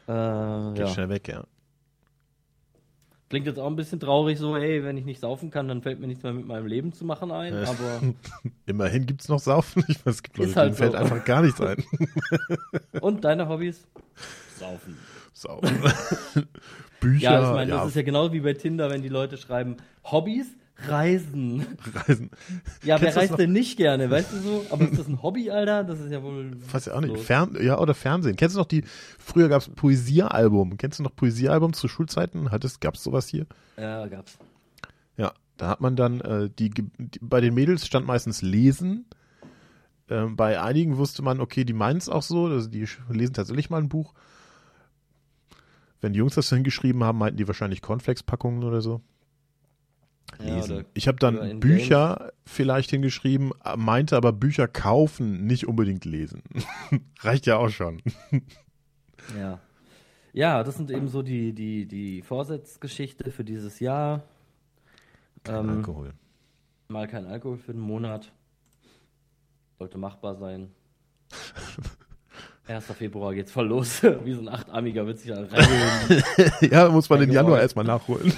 Äh, 0.07 0.73
Geht 0.73 0.79
ja. 0.79 0.87
schnell 0.87 1.09
weg, 1.09 1.27
ja. 1.27 1.45
Klingt 3.31 3.47
jetzt 3.47 3.59
auch 3.59 3.67
ein 3.67 3.77
bisschen 3.77 4.01
traurig, 4.01 4.37
so, 4.37 4.57
ey, 4.57 4.83
wenn 4.83 4.97
ich 4.97 5.05
nicht 5.05 5.21
saufen 5.21 5.51
kann, 5.51 5.69
dann 5.69 5.81
fällt 5.81 6.01
mir 6.01 6.07
nichts 6.07 6.21
mehr 6.21 6.33
mit 6.33 6.45
meinem 6.45 6.67
Leben 6.67 6.91
zu 6.91 7.05
machen 7.05 7.31
ein, 7.31 7.53
Äh. 7.53 7.63
aber. 7.65 8.01
Immerhin 8.65 9.05
gibt 9.05 9.21
es 9.21 9.29
noch 9.29 9.39
Saufen. 9.39 9.85
Ich 9.87 10.05
weiß, 10.05 10.15
es 10.15 10.21
gibt 10.23 10.37
Leute, 10.37 10.53
halt 10.53 10.67
denen 10.67 10.75
fällt 10.75 10.91
so. 10.91 10.97
einfach 10.97 11.23
gar 11.23 11.41
nichts 11.41 11.61
ein. 11.61 11.81
Und 12.99 13.23
deine 13.23 13.47
Hobbys? 13.47 13.87
Saufen. 14.59 14.97
Saufen. 15.31 15.79
Bücher, 16.99 17.21
Ja, 17.31 17.43
ich 17.47 17.55
meine, 17.55 17.71
ja, 17.71 17.77
das 17.77 17.87
ist 17.91 17.95
ja 17.95 18.01
genau 18.01 18.33
wie 18.33 18.41
bei 18.41 18.51
Tinder, 18.51 18.89
wenn 18.89 19.01
die 19.01 19.07
Leute 19.07 19.37
schreiben, 19.37 19.77
Hobbys? 20.03 20.47
Reisen. 20.87 21.65
Reisen. 21.93 22.31
Ja, 22.83 22.97
Kennst 22.97 23.15
wer 23.15 23.21
reist 23.21 23.37
denn 23.37 23.51
nicht 23.51 23.77
gerne, 23.77 24.09
weißt 24.09 24.33
du 24.33 24.37
so? 24.37 24.65
Aber 24.69 24.85
ist 24.85 24.97
das 24.97 25.07
ein 25.07 25.21
Hobby, 25.21 25.51
Alter? 25.51 25.83
Das 25.83 25.99
ist 25.99 26.11
ja 26.11 26.23
wohl. 26.23 26.51
Weiß 26.71 26.85
ja 26.85 26.93
auch 26.93 27.01
nicht. 27.01 27.17
Fern, 27.17 27.57
ja, 27.61 27.79
oder 27.79 27.93
Fernsehen. 27.93 28.35
Kennst 28.35 28.55
du 28.55 28.59
noch 28.59 28.67
die, 28.67 28.83
früher 29.19 29.49
gab 29.49 29.61
es 29.61 29.69
Poesiealbum. 29.69 30.77
Kennst 30.77 30.99
du 30.99 31.03
noch 31.03 31.15
Poesiealbum 31.15 31.73
zu 31.73 31.87
Schulzeiten? 31.87 32.51
Hattest, 32.51 32.81
gab's 32.81 33.03
sowas 33.03 33.27
hier? 33.27 33.45
Ja, 33.77 34.07
gab's. 34.07 34.37
Ja, 35.17 35.33
da 35.57 35.67
hat 35.67 35.81
man 35.81 35.95
dann, 35.95 36.21
äh, 36.21 36.49
die, 36.57 36.69
die, 36.69 36.89
bei 37.21 37.41
den 37.41 37.53
Mädels 37.53 37.85
stand 37.85 38.07
meistens 38.07 38.41
Lesen. 38.41 39.05
Ähm, 40.09 40.35
bei 40.35 40.59
einigen 40.61 40.97
wusste 40.97 41.21
man, 41.21 41.39
okay, 41.39 41.63
die 41.63 41.73
meinen 41.73 41.97
es 41.97 42.09
auch 42.09 42.23
so, 42.23 42.47
also 42.47 42.69
die 42.69 42.85
lesen 43.09 43.33
tatsächlich 43.33 43.69
mal 43.69 43.77
ein 43.77 43.89
Buch. 43.89 44.13
Wenn 46.01 46.13
die 46.13 46.19
Jungs 46.19 46.35
das 46.35 46.49
hingeschrieben 46.49 47.03
haben, 47.03 47.19
meinten 47.19 47.37
die 47.37 47.47
wahrscheinlich 47.47 47.81
Cornflakes-Packungen 47.81 48.63
oder 48.63 48.81
so. 48.81 49.01
Ja, 50.39 50.55
Lesen. 50.55 50.77
oder- 50.77 50.85
ich 50.93 51.07
habe 51.07 51.17
dann 51.19 51.59
Bücher 51.59 52.31
vielleicht 52.45 52.89
hingeschrieben, 52.89 53.51
meinte 53.77 54.15
aber 54.17 54.31
Bücher 54.33 54.67
kaufen, 54.67 55.45
nicht 55.45 55.67
unbedingt 55.67 56.05
lesen. 56.05 56.41
Reicht 57.21 57.45
ja 57.45 57.57
auch 57.57 57.69
schon. 57.69 58.01
Ja. 59.37 59.59
Ja, 60.33 60.63
das 60.63 60.77
sind 60.77 60.89
eben 60.91 61.07
so 61.09 61.21
die, 61.21 61.53
die, 61.53 61.85
die 61.85 62.21
Vorsatzgeschichte 62.21 63.31
für 63.31 63.43
dieses 63.43 63.79
Jahr. 63.81 64.23
Kein 65.43 65.55
Ähm, 65.65 65.69
Alkohol. 65.77 66.13
Mal 66.87 67.07
kein 67.07 67.25
Alkohol 67.25 67.57
für 67.57 67.71
einen 67.73 67.81
Monat. 67.81 68.31
Sollte 69.77 69.97
machbar 69.97 70.35
sein. 70.35 70.69
1. 72.67 72.85
Februar 72.93 73.33
geht's 73.33 73.51
voll 73.51 73.67
los. 73.67 74.01
Wie 74.23 74.33
so 74.33 74.41
ein 74.41 74.47
Achtarmiger 74.49 75.05
wird 75.05 75.19
sich 75.19 75.31
da 75.31 75.43
reinholen. 75.43 76.23
ja, 76.61 76.87
muss 76.89 77.09
man 77.09 77.19
den. 77.19 77.31
Januar 77.31 77.59
erstmal 77.61 77.85
nachholen. 77.85 78.31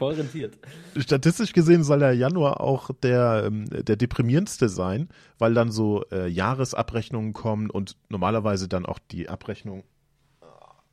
Rentiert. 0.00 0.58
Statistisch 0.96 1.52
gesehen 1.52 1.84
soll 1.84 2.00
der 2.00 2.14
Januar 2.14 2.60
auch 2.60 2.90
der, 3.02 3.44
ähm, 3.46 3.66
der 3.70 3.96
deprimierendste 3.96 4.68
sein, 4.68 5.08
weil 5.38 5.54
dann 5.54 5.70
so 5.70 6.04
äh, 6.10 6.28
Jahresabrechnungen 6.28 7.32
kommen 7.32 7.70
und 7.70 7.96
normalerweise 8.08 8.68
dann 8.68 8.86
auch 8.86 8.98
die 9.10 9.28
Abrechnung. 9.28 9.84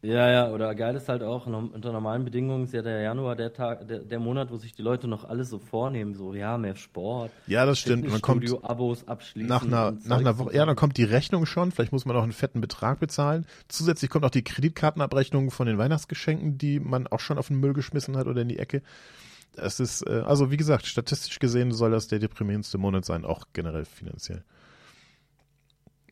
Ja, 0.01 0.31
ja, 0.31 0.49
oder 0.49 0.73
geil 0.75 0.95
ist 0.95 1.09
halt 1.09 1.23
auch, 1.23 1.45
unter 1.45 1.91
normalen 1.91 2.23
Bedingungen 2.23 2.63
ist 2.63 2.73
ja 2.73 2.81
der 2.81 3.01
Januar 3.01 3.35
der 3.35 3.51
Tag, 3.51 3.85
der, 3.85 3.99
der 3.99 4.19
Monat, 4.19 4.49
wo 4.49 4.55
sich 4.55 4.73
die 4.73 4.81
Leute 4.81 5.09
noch 5.09 5.25
alles 5.25 5.49
so 5.49 5.59
vornehmen, 5.59 6.13
so, 6.13 6.33
ja, 6.33 6.57
mehr 6.57 6.77
Sport, 6.77 7.31
Ja, 7.47 7.65
das 7.65 7.79
stimmt. 7.79 8.09
Man 8.09 8.21
kommt 8.21 8.43
Fitnessstudio-Abos 8.43 9.07
abschließen. 9.09 9.49
nach 9.49 9.63
einer, 9.63 9.89
und 9.89 10.07
nach 10.07 10.19
einer 10.19 10.37
Woche, 10.37 10.49
und 10.49 10.55
ja, 10.55 10.65
dann 10.65 10.77
kommt 10.77 10.95
die 10.95 11.03
Rechnung 11.03 11.45
schon. 11.45 11.71
Vielleicht 11.71 11.91
muss 11.91 12.05
man 12.05 12.15
auch 12.15 12.23
einen 12.23 12.31
fetten 12.31 12.61
Betrag 12.61 12.99
bezahlen. 13.01 13.45
Zusätzlich 13.67 14.09
kommt 14.09 14.23
auch 14.23 14.29
die 14.29 14.43
Kreditkartenabrechnung 14.43 15.51
von 15.51 15.67
den 15.67 15.77
Weihnachtsgeschenken, 15.77 16.57
die 16.57 16.79
man 16.79 17.07
auch 17.07 17.19
schon 17.19 17.37
auf 17.37 17.47
den 17.47 17.59
Müll 17.59 17.73
geschmissen 17.73 18.15
hat 18.15 18.27
oder 18.27 18.41
in 18.41 18.47
die 18.47 18.59
Ecke. 18.59 18.81
Es 19.57 19.81
ist, 19.81 20.07
äh, 20.07 20.23
also 20.25 20.49
wie 20.49 20.57
gesagt, 20.57 20.85
statistisch 20.85 21.39
gesehen 21.39 21.73
soll 21.73 21.91
das 21.91 22.07
der 22.07 22.19
deprimierendste 22.19 22.77
Monat 22.77 23.03
sein, 23.03 23.25
auch 23.25 23.43
generell 23.51 23.83
finanziell. 23.83 24.45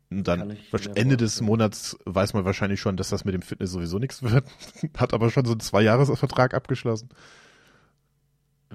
Und 0.09 0.27
dann 0.27 0.57
Ende 0.95 1.17
des. 1.17 1.41
Monats 1.41 1.97
weiß 2.05 2.33
man 2.33 2.45
wahrscheinlich 2.45 2.79
schon, 2.79 2.95
dass 2.95 3.09
das 3.09 3.25
mit 3.25 3.33
dem 3.33 3.41
Fitness 3.41 3.71
sowieso 3.71 3.99
nichts 3.99 4.23
wird. 4.23 4.45
Hat 4.97 5.13
aber 5.13 5.29
schon 5.29 5.45
so 5.45 5.51
einen 5.51 5.59
Zwei-Jahres-Vertrag 5.59 6.53
abgeschlossen. 6.53 7.09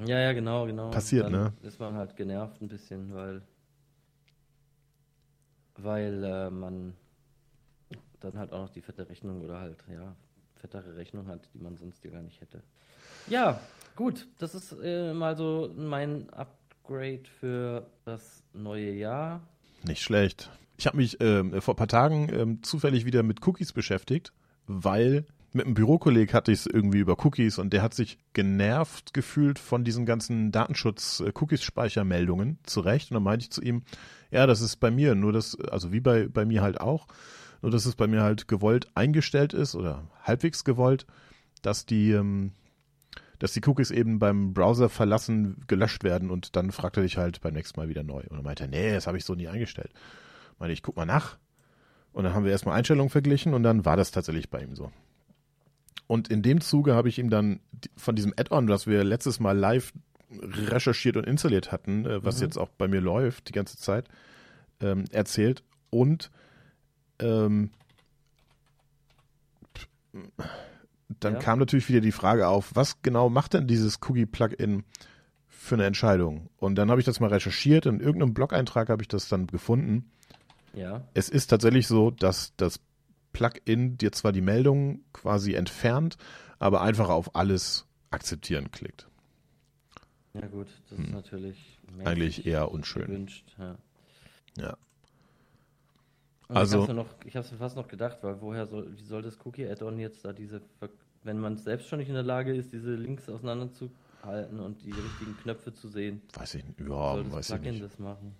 Ja, 0.07 0.19
ja, 0.19 0.33
genau, 0.33 0.67
genau. 0.67 0.91
Passiert, 0.91 1.27
dann 1.27 1.33
ne? 1.33 1.53
Ist 1.63 1.79
man 1.79 1.95
halt 1.95 2.17
genervt 2.17 2.61
ein 2.61 2.69
bisschen, 2.69 3.15
weil, 3.15 3.43
weil 5.77 6.25
äh, 6.25 6.51
man 6.51 6.95
dann 8.21 8.39
halt 8.39 8.53
auch 8.53 8.63
noch 8.63 8.71
die 8.71 8.81
fette 8.81 9.09
Rechnung 9.09 9.43
oder 9.43 9.61
halt, 9.61 9.79
ja, 9.91 10.15
fettere 10.55 10.97
Rechnung 10.97 11.27
hat, 11.27 11.49
die 11.55 11.59
man 11.59 11.77
sonst 11.77 12.05
ja 12.05 12.11
gar 12.11 12.23
nicht 12.23 12.41
hätte. 12.41 12.63
Ja, 13.27 13.61
gut, 13.97 14.27
das 14.39 14.55
ist 14.55 14.75
äh, 14.83 15.13
mal 15.13 15.37
so 15.37 15.73
mein 15.77 16.31
Upgrade 16.31 17.25
für 17.41 17.87
das 18.05 18.43
neue 18.53 18.93
Jahr. 18.93 19.41
Nicht 19.85 20.03
schlecht. 20.03 20.51
Ich 20.83 20.87
habe 20.89 20.97
mich 20.97 21.19
ähm, 21.21 21.63
vor 21.63 21.75
ein 21.75 21.77
paar 21.77 21.87
Tagen 21.87 22.29
ähm, 22.33 22.61
zufällig 22.65 23.05
wieder 23.05 23.23
mit 23.23 23.47
Cookies 23.47 23.73
beschäftigt, 23.73 24.33
weil 24.67 25.27
mit 25.53 25.65
einem 25.65 25.75
Bürokolleg 25.75 26.35
hatte 26.35 26.51
ich 26.51 26.59
es 26.59 26.67
irgendwie 26.67 26.99
über 26.99 27.25
Cookies 27.25 27.59
und 27.59 27.73
der 27.73 27.83
hat 27.83 27.95
sich 27.95 28.19
genervt 28.33 29.15
gefühlt 29.15 29.61
von 29.61 29.85
diesen 29.85 30.07
ganzen 30.07 30.51
Datenschutz-Cookies-Speichermeldungen 30.51 32.59
zurecht. 32.65 33.13
Und 33.13 33.15
dann 33.15 33.23
meinte 33.23 33.45
ich 33.45 33.53
zu 33.53 33.63
ihm, 33.63 33.85
ja, 34.33 34.49
das 34.49 34.61
ist 34.61 34.81
bei 34.81 34.91
mir, 34.91 35.15
nur 35.15 35.33
das, 35.33 35.57
also 35.71 35.93
wie 35.93 36.01
bei, 36.01 36.27
bei 36.27 36.45
mir 36.45 36.63
halt 36.63 36.81
auch, 36.81 37.07
nur 37.61 37.71
dass 37.71 37.87
es 37.87 37.95
bei 37.95 38.09
mir 38.09 38.25
halt 38.25 38.49
gewollt 38.49 38.89
eingestellt 38.97 39.55
ist 39.55 39.77
oder 39.77 40.09
halbwegs 40.25 40.65
gewollt, 40.65 41.07
dass 41.63 41.87
die, 41.87 42.11
ähm, 42.11 42.51
dass 43.39 43.53
die 43.53 43.63
Cookies 43.65 43.93
eben 43.93 44.19
beim 44.19 44.53
Browser 44.53 44.89
verlassen 44.89 45.63
gelöscht 45.69 46.03
werden 46.03 46.29
und 46.29 46.57
dann 46.57 46.73
fragt 46.73 46.97
er 46.97 47.05
dich 47.05 47.19
halt 47.19 47.41
beim 47.41 47.55
nächsten 47.55 47.79
Mal 47.79 47.89
wieder 47.89 48.03
neu. 48.03 48.23
Und 48.23 48.33
dann 48.33 48.43
meinte 48.43 48.65
er, 48.65 48.69
nee, 48.69 48.93
das 48.93 49.07
habe 49.07 49.17
ich 49.17 49.25
so 49.25 49.37
nie 49.37 49.47
eingestellt. 49.47 49.93
Meinte 50.63 50.75
ich, 50.75 50.83
guck 50.85 50.95
mal 50.97 51.07
nach. 51.07 51.39
Und 52.13 52.23
dann 52.23 52.35
haben 52.35 52.45
wir 52.45 52.53
erstmal 52.53 52.79
Einstellungen 52.79 53.11
verglichen 53.11 53.53
und 53.53 53.65
dann 53.65 53.85
war 53.85 53.97
das 53.97 54.13
tatsächlich 54.13 54.49
bei 54.49 54.63
ihm 54.63 54.77
so. 54.77 54.93
Und 56.07 56.29
in 56.29 56.41
dem 56.43 56.61
Zuge 56.61 56.95
habe 56.95 57.09
ich 57.09 57.19
ihm 57.19 57.31
dann 57.31 57.59
von 57.97 58.15
diesem 58.15 58.33
Add-on, 58.37 58.69
das 58.69 58.87
wir 58.87 59.03
letztes 59.03 59.41
Mal 59.41 59.59
live 59.59 59.93
recherchiert 60.31 61.17
und 61.17 61.27
installiert 61.27 61.73
hatten, 61.73 62.07
äh, 62.07 62.25
was 62.25 62.37
Mhm. 62.37 62.43
jetzt 62.45 62.59
auch 62.59 62.69
bei 62.69 62.87
mir 62.87 63.01
läuft 63.01 63.49
die 63.49 63.53
ganze 63.53 63.77
Zeit, 63.77 64.09
ähm, 64.81 65.05
erzählt. 65.11 65.65
Und 65.91 66.31
ähm, 67.19 67.71
dann 71.21 71.35
Ja. 71.35 71.39
kam 71.41 71.59
natürlich 71.59 71.89
wieder 71.89 72.01
die 72.01 72.13
Frage 72.13 72.47
auf, 72.47 72.71
was 72.75 73.03
genau 73.03 73.29
macht 73.31 73.55
denn 73.55 73.67
dieses 73.67 73.99
Cookie-Plugin 74.09 74.85
für 75.49 75.75
eine 75.75 75.87
Entscheidung? 75.87 76.51
Und 76.57 76.77
dann 76.77 76.89
habe 76.91 77.01
ich 77.01 77.05
das 77.05 77.19
mal 77.19 77.31
recherchiert. 77.31 77.87
In 77.87 77.99
irgendeinem 77.99 78.33
Blog-Eintrag 78.35 78.89
habe 78.91 79.03
ich 79.03 79.09
das 79.09 79.29
dann 79.29 79.47
gefunden. 79.49 80.11
Ja, 80.75 81.07
Es 81.15 81.29
ist 81.29 81.49
tatsächlich 81.49 81.87
so, 81.87 82.11
dass 82.11 82.55
das 82.57 82.81
Plugin 83.33 83.99
dir 83.99 84.13
zwar 84.13 84.33
die 84.33 84.41
Meldung 84.41 85.05
quasi 85.13 85.55
entfernt, 85.55 86.17
aber 86.59 86.81
einfach 86.83 87.09
auf 87.09 87.35
alles 87.37 87.87
akzeptieren 88.11 88.71
klickt. 88.71 89.07
ja 90.35 90.47
gut, 90.47 90.69
das 90.91 90.99
ist 90.99 91.11
natürlich 91.11 91.79
Hm. 91.97 92.07
Eigentlich 92.07 92.47
eher 92.47 92.71
unschön. 92.73 93.07
gewünscht. 93.07 93.45
Ja. 93.59 93.77
Ja. 94.57 94.77
Also- 96.49 96.83
ich 96.85 96.89
habe 96.91 97.07
ich 97.27 97.37
hab's 97.37 97.51
mir 97.53 97.59
fast 97.59 97.77
noch 97.77 97.89
gedacht, 97.89 98.19
weil 98.23 98.41
woher 98.41 98.67
soll, 98.67 98.97
wie 98.97 99.05
soll 99.05 99.21
das 99.23 99.39
Cookie-Add-on 99.45 99.99
jetzt 99.99 100.25
da 100.25 100.33
diese, 100.33 100.63
wenn 101.23 101.39
man 101.39 101.57
selbst 101.59 101.89
schon 101.89 101.99
nicht 101.99 102.09
in 102.09 102.15
der 102.15 102.23
Lage 102.23 102.55
ist, 102.55 102.73
diese 102.73 102.95
Links 102.95 103.29
auseinanderzuhalten 103.29 104.61
und 104.61 104.83
die 104.85 104.91
richtigen 104.93 105.37
Knöpfe 105.39 105.73
zu 105.75 105.89
sehen, 105.89 106.23
Weiß 106.35 106.55
ich, 106.55 106.65
ja, 106.79 106.87
soll 106.87 107.25
das 107.25 107.33
weiß 107.33 107.51
ich 107.51 107.55
Plugin 107.57 107.71
nicht. 107.73 107.85
das 107.85 107.99
machen? 107.99 108.35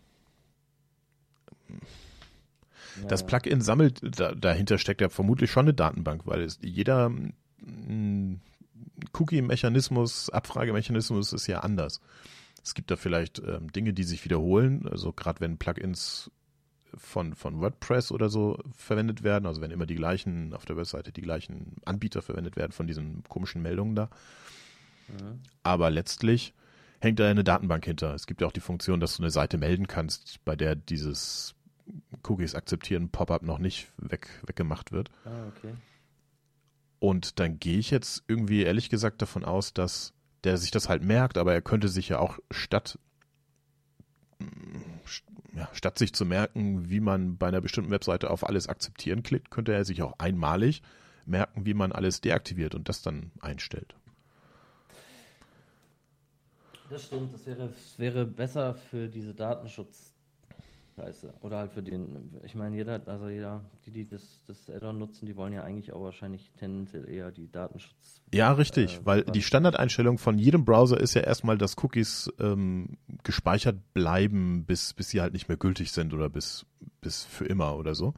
Das 3.09 3.21
Ja. 3.21 3.27
Plugin 3.27 3.61
sammelt, 3.61 4.01
da, 4.19 4.35
dahinter 4.35 4.79
steckt 4.79 5.01
ja 5.01 5.09
vermutlich 5.09 5.51
schon 5.51 5.67
eine 5.67 5.75
Datenbank, 5.75 6.27
weil 6.27 6.43
es 6.43 6.59
jeder 6.63 7.09
mm, 7.09 8.41
Cookie-Mechanismus, 9.13 10.31
Abfragemechanismus 10.31 11.33
ist 11.33 11.47
ja 11.47 11.61
anders. 11.61 12.01
Es 12.63 12.75
gibt 12.75 12.91
da 12.91 12.97
vielleicht 12.97 13.41
ähm, 13.41 13.73
Dinge, 13.73 13.93
die 13.93 14.05
sich 14.05 14.25
wiederholen, 14.25 14.87
also 14.89 15.13
gerade 15.13 15.41
wenn 15.41 15.59
Plugins 15.59 16.31
von, 16.95 17.35
von 17.35 17.61
WordPress 17.61 18.13
oder 18.13 18.29
so 18.29 18.59
verwendet 18.77 19.23
werden, 19.23 19.47
also 19.47 19.61
wenn 19.61 19.71
immer 19.71 19.87
die 19.87 19.95
gleichen, 19.95 20.53
auf 20.55 20.65
der 20.65 20.77
Webseite 20.77 21.13
die 21.13 21.23
gleichen 21.23 21.77
Anbieter 21.85 22.23
verwendet 22.23 22.57
werden 22.57 22.73
von 22.73 22.87
diesen 22.87 23.23
komischen 23.29 23.63
Meldungen 23.63 23.95
da. 23.95 24.11
Mhm. 25.09 25.41
Aber 25.63 25.91
letztlich 25.91 26.55
hängt 27.01 27.19
da 27.19 27.29
eine 27.29 27.45
Datenbank 27.45 27.85
hinter. 27.85 28.15
Es 28.15 28.27
gibt 28.27 28.41
ja 28.41 28.47
auch 28.47 28.53
die 28.53 28.61
Funktion, 28.61 29.01
dass 29.01 29.17
du 29.17 29.23
eine 29.23 29.31
Seite 29.31 29.59
melden 29.59 29.89
kannst, 29.89 30.45
bei 30.45 30.55
der 30.55 30.77
dieses 30.77 31.55
Cookies 32.23 32.55
akzeptieren 32.55 33.11
Pop-up 33.11 33.43
noch 33.43 33.59
nicht 33.59 33.93
weg, 33.97 34.29
weggemacht 34.47 34.93
wird. 34.93 35.11
Ah, 35.25 35.49
okay. 35.49 35.75
Und 36.99 37.41
dann 37.41 37.59
gehe 37.59 37.79
ich 37.79 37.91
jetzt 37.91 38.23
irgendwie 38.29 38.63
ehrlich 38.63 38.89
gesagt 38.89 39.23
davon 39.23 39.45
aus, 39.45 39.75
dass 39.75 40.13
der 40.45 40.57
sich 40.57 40.71
das 40.71 40.89
halt 40.89 41.03
merkt, 41.03 41.39
aber 41.39 41.53
er 41.53 41.63
könnte 41.63 41.89
sich 41.89 42.09
ja 42.09 42.19
auch 42.19 42.39
statt 42.51 42.99
ja, 45.55 45.69
statt 45.73 45.99
sich 45.99 46.15
zu 46.15 46.25
merken, 46.25 46.89
wie 46.91 47.01
man 47.01 47.37
bei 47.37 47.49
einer 47.49 47.61
bestimmten 47.61 47.91
Webseite 47.91 48.31
auf 48.31 48.47
alles 48.47 48.69
akzeptieren 48.69 49.23
klickt, 49.23 49.51
könnte 49.51 49.73
er 49.73 49.85
sich 49.85 50.03
auch 50.03 50.19
einmalig 50.19 50.83
merken, 51.27 51.67
wie 51.67 51.75
man 51.75 51.93
alles 51.93 52.21
deaktiviert 52.21 52.75
und 52.75 52.89
das 52.89 53.03
dann 53.03 53.31
einstellt. 53.41 53.95
Das 56.91 57.05
stimmt, 57.05 57.33
das 57.33 57.47
wäre, 57.47 57.69
das 57.69 57.99
wäre 57.99 58.27
besser 58.27 58.75
für 58.75 59.09
diese 59.09 59.35
Datenschutz. 59.35 60.12
Scheiße. 60.97 61.33
Oder 61.41 61.59
halt 61.59 61.73
für 61.73 61.83
den, 61.83 62.39
ich 62.45 62.55
meine, 62.55 62.77
jeder, 62.77 63.01
also 63.07 63.29
jeder, 63.29 63.65
die, 63.87 63.91
die 63.91 64.07
das, 64.07 64.41
das 64.47 64.69
Add-on 64.69 64.99
nutzen, 64.99 65.25
die 65.25 65.37
wollen 65.37 65.55
ja 65.55 65.63
eigentlich 65.63 65.93
auch 65.93 66.03
wahrscheinlich 66.03 66.53
tendenziell 66.59 67.09
eher 67.09 67.31
die 67.31 67.51
Datenschutz. 67.51 68.21
Ja, 68.35 68.53
richtig, 68.53 68.99
Äh, 68.99 69.07
weil 69.07 69.23
die 69.25 69.43
Standardeinstellung 69.43 70.19
von 70.19 70.39
jedem 70.39 70.65
Browser 70.67 71.01
ist 71.01 71.15
ja 71.15 71.23
erstmal, 71.23 71.57
dass 71.57 71.83
Cookies 71.83 72.31
ähm, 72.39 72.99
gespeichert 73.23 73.77
bleiben, 73.95 74.65
bis, 74.67 74.93
bis 74.93 75.09
sie 75.09 75.23
halt 75.23 75.33
nicht 75.33 75.49
mehr 75.49 75.57
gültig 75.57 75.93
sind 75.93 76.13
oder 76.13 76.29
bis, 76.29 76.67
bis 77.01 77.25
für 77.25 77.47
immer 77.47 77.77
oder 77.77 77.95
so. 77.95 78.13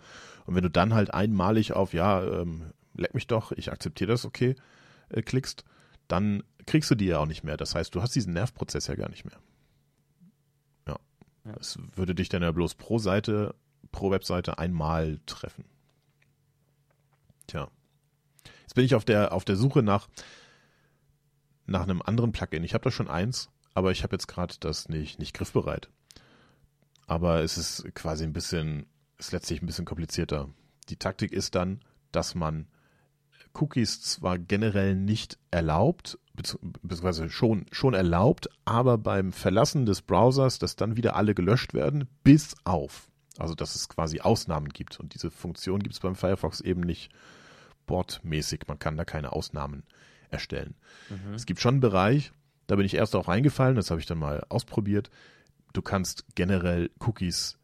Und 0.46 0.56
wenn 0.56 0.64
du 0.64 0.70
dann 0.70 0.94
halt 0.94 1.14
einmalig 1.14 1.74
auf, 1.74 1.92
ja, 1.92 2.24
ähm, 2.24 2.72
leck 2.96 3.14
mich 3.14 3.28
doch, 3.28 3.52
ich 3.52 3.70
akzeptiere 3.70 4.10
das, 4.10 4.24
okay, 4.24 4.56
äh, 5.10 5.22
klickst, 5.22 5.64
dann 6.08 6.42
kriegst 6.66 6.90
du 6.90 6.94
die 6.96 7.06
ja 7.06 7.18
auch 7.18 7.26
nicht 7.26 7.44
mehr. 7.44 7.56
Das 7.56 7.74
heißt, 7.74 7.94
du 7.94 8.02
hast 8.02 8.14
diesen 8.14 8.32
Nervprozess 8.32 8.88
ja 8.88 8.94
gar 8.94 9.10
nicht 9.10 9.24
mehr. 9.24 9.38
Ja. 11.44 11.54
Es 11.60 11.78
würde 11.94 12.14
dich 12.14 12.28
dann 12.28 12.42
ja 12.42 12.52
bloß 12.52 12.74
pro 12.74 12.98
Seite, 12.98 13.54
pro 13.92 14.10
Webseite 14.10 14.58
einmal 14.58 15.20
treffen. 15.26 15.64
Tja. 17.46 17.70
Jetzt 18.62 18.74
bin 18.74 18.84
ich 18.84 18.94
auf 18.94 19.04
der, 19.04 19.32
auf 19.32 19.44
der 19.44 19.56
Suche 19.56 19.82
nach, 19.82 20.08
nach 21.66 21.82
einem 21.82 22.02
anderen 22.02 22.32
Plugin. 22.32 22.64
Ich 22.64 22.74
habe 22.74 22.84
da 22.84 22.90
schon 22.90 23.08
eins, 23.08 23.50
aber 23.74 23.90
ich 23.92 24.02
habe 24.02 24.14
jetzt 24.14 24.26
gerade 24.26 24.54
das 24.60 24.88
nicht, 24.88 25.18
nicht 25.18 25.34
griffbereit. 25.34 25.90
Aber 27.06 27.42
es 27.42 27.58
ist 27.58 27.94
quasi 27.94 28.24
ein 28.24 28.32
bisschen, 28.32 28.86
ist 29.18 29.32
letztlich 29.32 29.60
ein 29.62 29.66
bisschen 29.66 29.84
komplizierter. 29.84 30.48
Die 30.88 30.96
Taktik 30.96 31.32
ist 31.32 31.54
dann, 31.54 31.80
dass 32.12 32.34
man 32.34 32.66
Cookies 33.54 34.00
zwar 34.02 34.38
generell 34.38 34.94
nicht 34.94 35.38
erlaubt, 35.50 36.18
bezieh- 36.36 36.58
beziehungsweise 36.82 37.30
schon, 37.30 37.66
schon 37.70 37.94
erlaubt, 37.94 38.48
aber 38.64 38.98
beim 38.98 39.32
Verlassen 39.32 39.86
des 39.86 40.02
Browsers, 40.02 40.58
dass 40.58 40.76
dann 40.76 40.96
wieder 40.96 41.16
alle 41.16 41.34
gelöscht 41.34 41.74
werden, 41.74 42.08
bis 42.22 42.54
auf. 42.64 43.10
Also, 43.38 43.54
dass 43.54 43.74
es 43.74 43.88
quasi 43.88 44.20
Ausnahmen 44.20 44.68
gibt. 44.68 45.00
Und 45.00 45.14
diese 45.14 45.30
Funktion 45.30 45.80
gibt 45.82 45.94
es 45.94 46.00
beim 46.00 46.14
Firefox 46.14 46.60
eben 46.60 46.82
nicht 46.82 47.10
bordmäßig. 47.86 48.62
Man 48.68 48.78
kann 48.78 48.96
da 48.96 49.04
keine 49.04 49.32
Ausnahmen 49.32 49.82
erstellen. 50.30 50.74
Mhm. 51.10 51.34
Es 51.34 51.46
gibt 51.46 51.60
schon 51.60 51.74
einen 51.74 51.80
Bereich, 51.80 52.32
da 52.66 52.76
bin 52.76 52.86
ich 52.86 52.94
erst 52.94 53.14
auch 53.16 53.28
reingefallen, 53.28 53.76
das 53.76 53.90
habe 53.90 54.00
ich 54.00 54.06
dann 54.06 54.18
mal 54.18 54.44
ausprobiert. 54.48 55.10
Du 55.72 55.82
kannst 55.82 56.24
generell 56.34 56.90
Cookies 57.00 57.58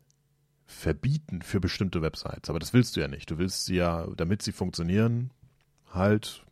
verbieten 0.66 1.42
für 1.42 1.61
bestimmte 1.61 2.02
Websites, 2.02 2.49
aber 2.49 2.59
das 2.59 2.73
willst 2.73 2.97
du 2.97 3.00
ja 3.00 3.09
nicht. 3.09 3.30
Du 3.30 3.38
willst 3.38 3.64
sie 3.64 3.76
ja, 3.76 4.06
damit 4.16 4.42
sie 4.42 4.52
funktionieren, 4.52 5.30
halt, 5.90 6.44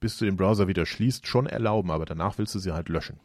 bis 0.00 0.18
du 0.18 0.24
den 0.24 0.36
Browser 0.36 0.68
wieder 0.68 0.86
schließt, 0.86 1.26
schon 1.26 1.46
erlauben, 1.46 1.90
aber 1.90 2.04
danach 2.04 2.38
willst 2.38 2.54
du 2.54 2.58
sie 2.58 2.72
halt 2.72 2.88
löschen. 2.88 3.20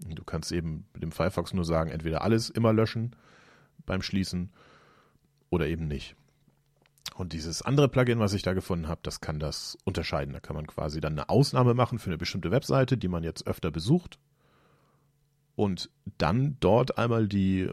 Du 0.00 0.24
kannst 0.24 0.52
eben 0.52 0.86
mit 0.92 1.02
dem 1.02 1.12
Firefox 1.12 1.54
nur 1.54 1.64
sagen, 1.64 1.90
entweder 1.90 2.22
alles 2.22 2.50
immer 2.50 2.72
löschen 2.72 3.16
beim 3.86 4.02
Schließen 4.02 4.50
oder 5.50 5.66
eben 5.66 5.86
nicht. 5.86 6.16
Und 7.14 7.32
dieses 7.32 7.62
andere 7.62 7.88
Plugin, 7.88 8.18
was 8.18 8.34
ich 8.34 8.42
da 8.42 8.52
gefunden 8.52 8.88
habe, 8.88 9.00
das 9.02 9.20
kann 9.20 9.38
das 9.38 9.78
unterscheiden. 9.84 10.34
Da 10.34 10.40
kann 10.40 10.56
man 10.56 10.66
quasi 10.66 11.00
dann 11.00 11.14
eine 11.14 11.30
Ausnahme 11.30 11.72
machen 11.72 11.98
für 11.98 12.10
eine 12.10 12.18
bestimmte 12.18 12.50
Webseite, 12.50 12.98
die 12.98 13.08
man 13.08 13.24
jetzt 13.24 13.46
öfter 13.46 13.70
besucht. 13.70 14.18
Und 15.54 15.88
dann 16.18 16.58
dort 16.60 16.98
einmal 16.98 17.26
die, 17.26 17.70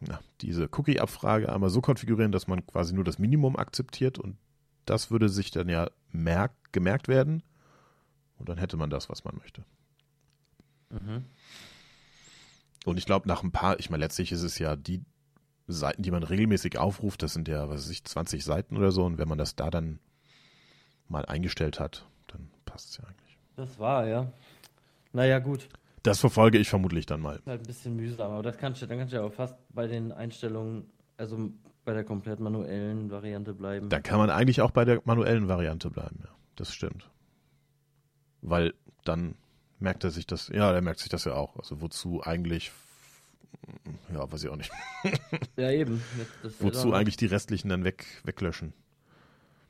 na, 0.00 0.20
diese 0.42 0.68
Cookie-Abfrage 0.70 1.50
einmal 1.50 1.70
so 1.70 1.80
konfigurieren, 1.80 2.32
dass 2.32 2.46
man 2.46 2.66
quasi 2.66 2.94
nur 2.94 3.04
das 3.04 3.18
Minimum 3.18 3.56
akzeptiert 3.56 4.18
und 4.18 4.36
das 4.84 5.10
würde 5.10 5.28
sich 5.28 5.50
dann 5.50 5.68
ja 5.68 5.90
merk 6.10 6.52
gemerkt 6.72 7.08
werden. 7.08 7.42
Und 8.38 8.48
dann 8.48 8.58
hätte 8.58 8.76
man 8.76 8.90
das, 8.90 9.08
was 9.08 9.24
man 9.24 9.36
möchte. 9.36 9.64
Mhm. 10.90 11.24
Und 12.84 12.98
ich 12.98 13.06
glaube, 13.06 13.28
nach 13.28 13.42
ein 13.42 13.52
paar, 13.52 13.78
ich 13.78 13.90
meine, 13.90 14.04
letztlich 14.04 14.32
ist 14.32 14.42
es 14.42 14.58
ja 14.58 14.76
die 14.76 15.02
Seiten, 15.66 16.02
die 16.02 16.10
man 16.10 16.22
regelmäßig 16.22 16.78
aufruft, 16.78 17.22
das 17.22 17.32
sind 17.32 17.48
ja, 17.48 17.68
was 17.68 17.84
weiß 17.84 17.90
ich, 17.90 18.04
20 18.04 18.44
Seiten 18.44 18.76
oder 18.76 18.92
so. 18.92 19.04
Und 19.04 19.18
wenn 19.18 19.28
man 19.28 19.38
das 19.38 19.56
da 19.56 19.70
dann 19.70 19.98
mal 21.08 21.24
eingestellt 21.24 21.80
hat, 21.80 22.06
dann 22.26 22.50
passt 22.66 22.90
es 22.90 22.96
ja 22.98 23.04
eigentlich. 23.04 23.38
Das 23.56 23.78
war, 23.78 24.06
ja. 24.06 24.32
Naja, 25.12 25.38
gut. 25.38 25.68
Das 26.02 26.20
verfolge 26.20 26.58
ich 26.58 26.68
vermutlich 26.68 27.06
dann 27.06 27.20
mal. 27.20 27.40
Halt 27.46 27.62
ein 27.62 27.66
bisschen 27.66 27.96
mühsam, 27.96 28.30
aber 28.32 28.42
das 28.42 28.58
kannst 28.58 28.82
du, 28.82 28.86
dann 28.86 28.98
kannst 28.98 29.12
du 29.14 29.16
ja 29.16 29.22
auch 29.22 29.32
fast 29.32 29.54
bei 29.70 29.86
den 29.86 30.12
Einstellungen, 30.12 30.90
also 31.16 31.50
bei 31.84 31.92
der 31.92 32.04
komplett 32.04 32.40
manuellen 32.40 33.10
Variante 33.10 33.54
bleiben. 33.54 33.88
Da 33.88 34.00
kann 34.00 34.18
man 34.18 34.30
eigentlich 34.30 34.60
auch 34.60 34.70
bei 34.70 34.84
der 34.84 35.00
manuellen 35.04 35.48
Variante 35.48 35.90
bleiben, 35.90 36.20
ja. 36.22 36.30
Das 36.56 36.72
stimmt. 36.72 37.10
Weil 38.42 38.74
dann 39.04 39.36
merkt 39.78 40.04
er 40.04 40.10
sich 40.10 40.26
das, 40.26 40.48
ja, 40.48 40.72
der 40.72 40.82
merkt 40.82 41.00
sich 41.00 41.08
das 41.08 41.24
ja 41.24 41.34
auch. 41.34 41.56
Also 41.56 41.80
wozu 41.80 42.22
eigentlich, 42.22 42.72
ja, 44.12 44.30
weiß 44.30 44.44
ich 44.44 44.50
auch 44.50 44.56
nicht. 44.56 44.72
Ja, 45.56 45.70
eben. 45.70 46.02
Wozu 46.58 46.92
eigentlich 46.92 47.16
die 47.16 47.26
restlichen 47.26 47.68
dann 47.68 47.84
weg, 47.84 48.06
weglöschen? 48.24 48.72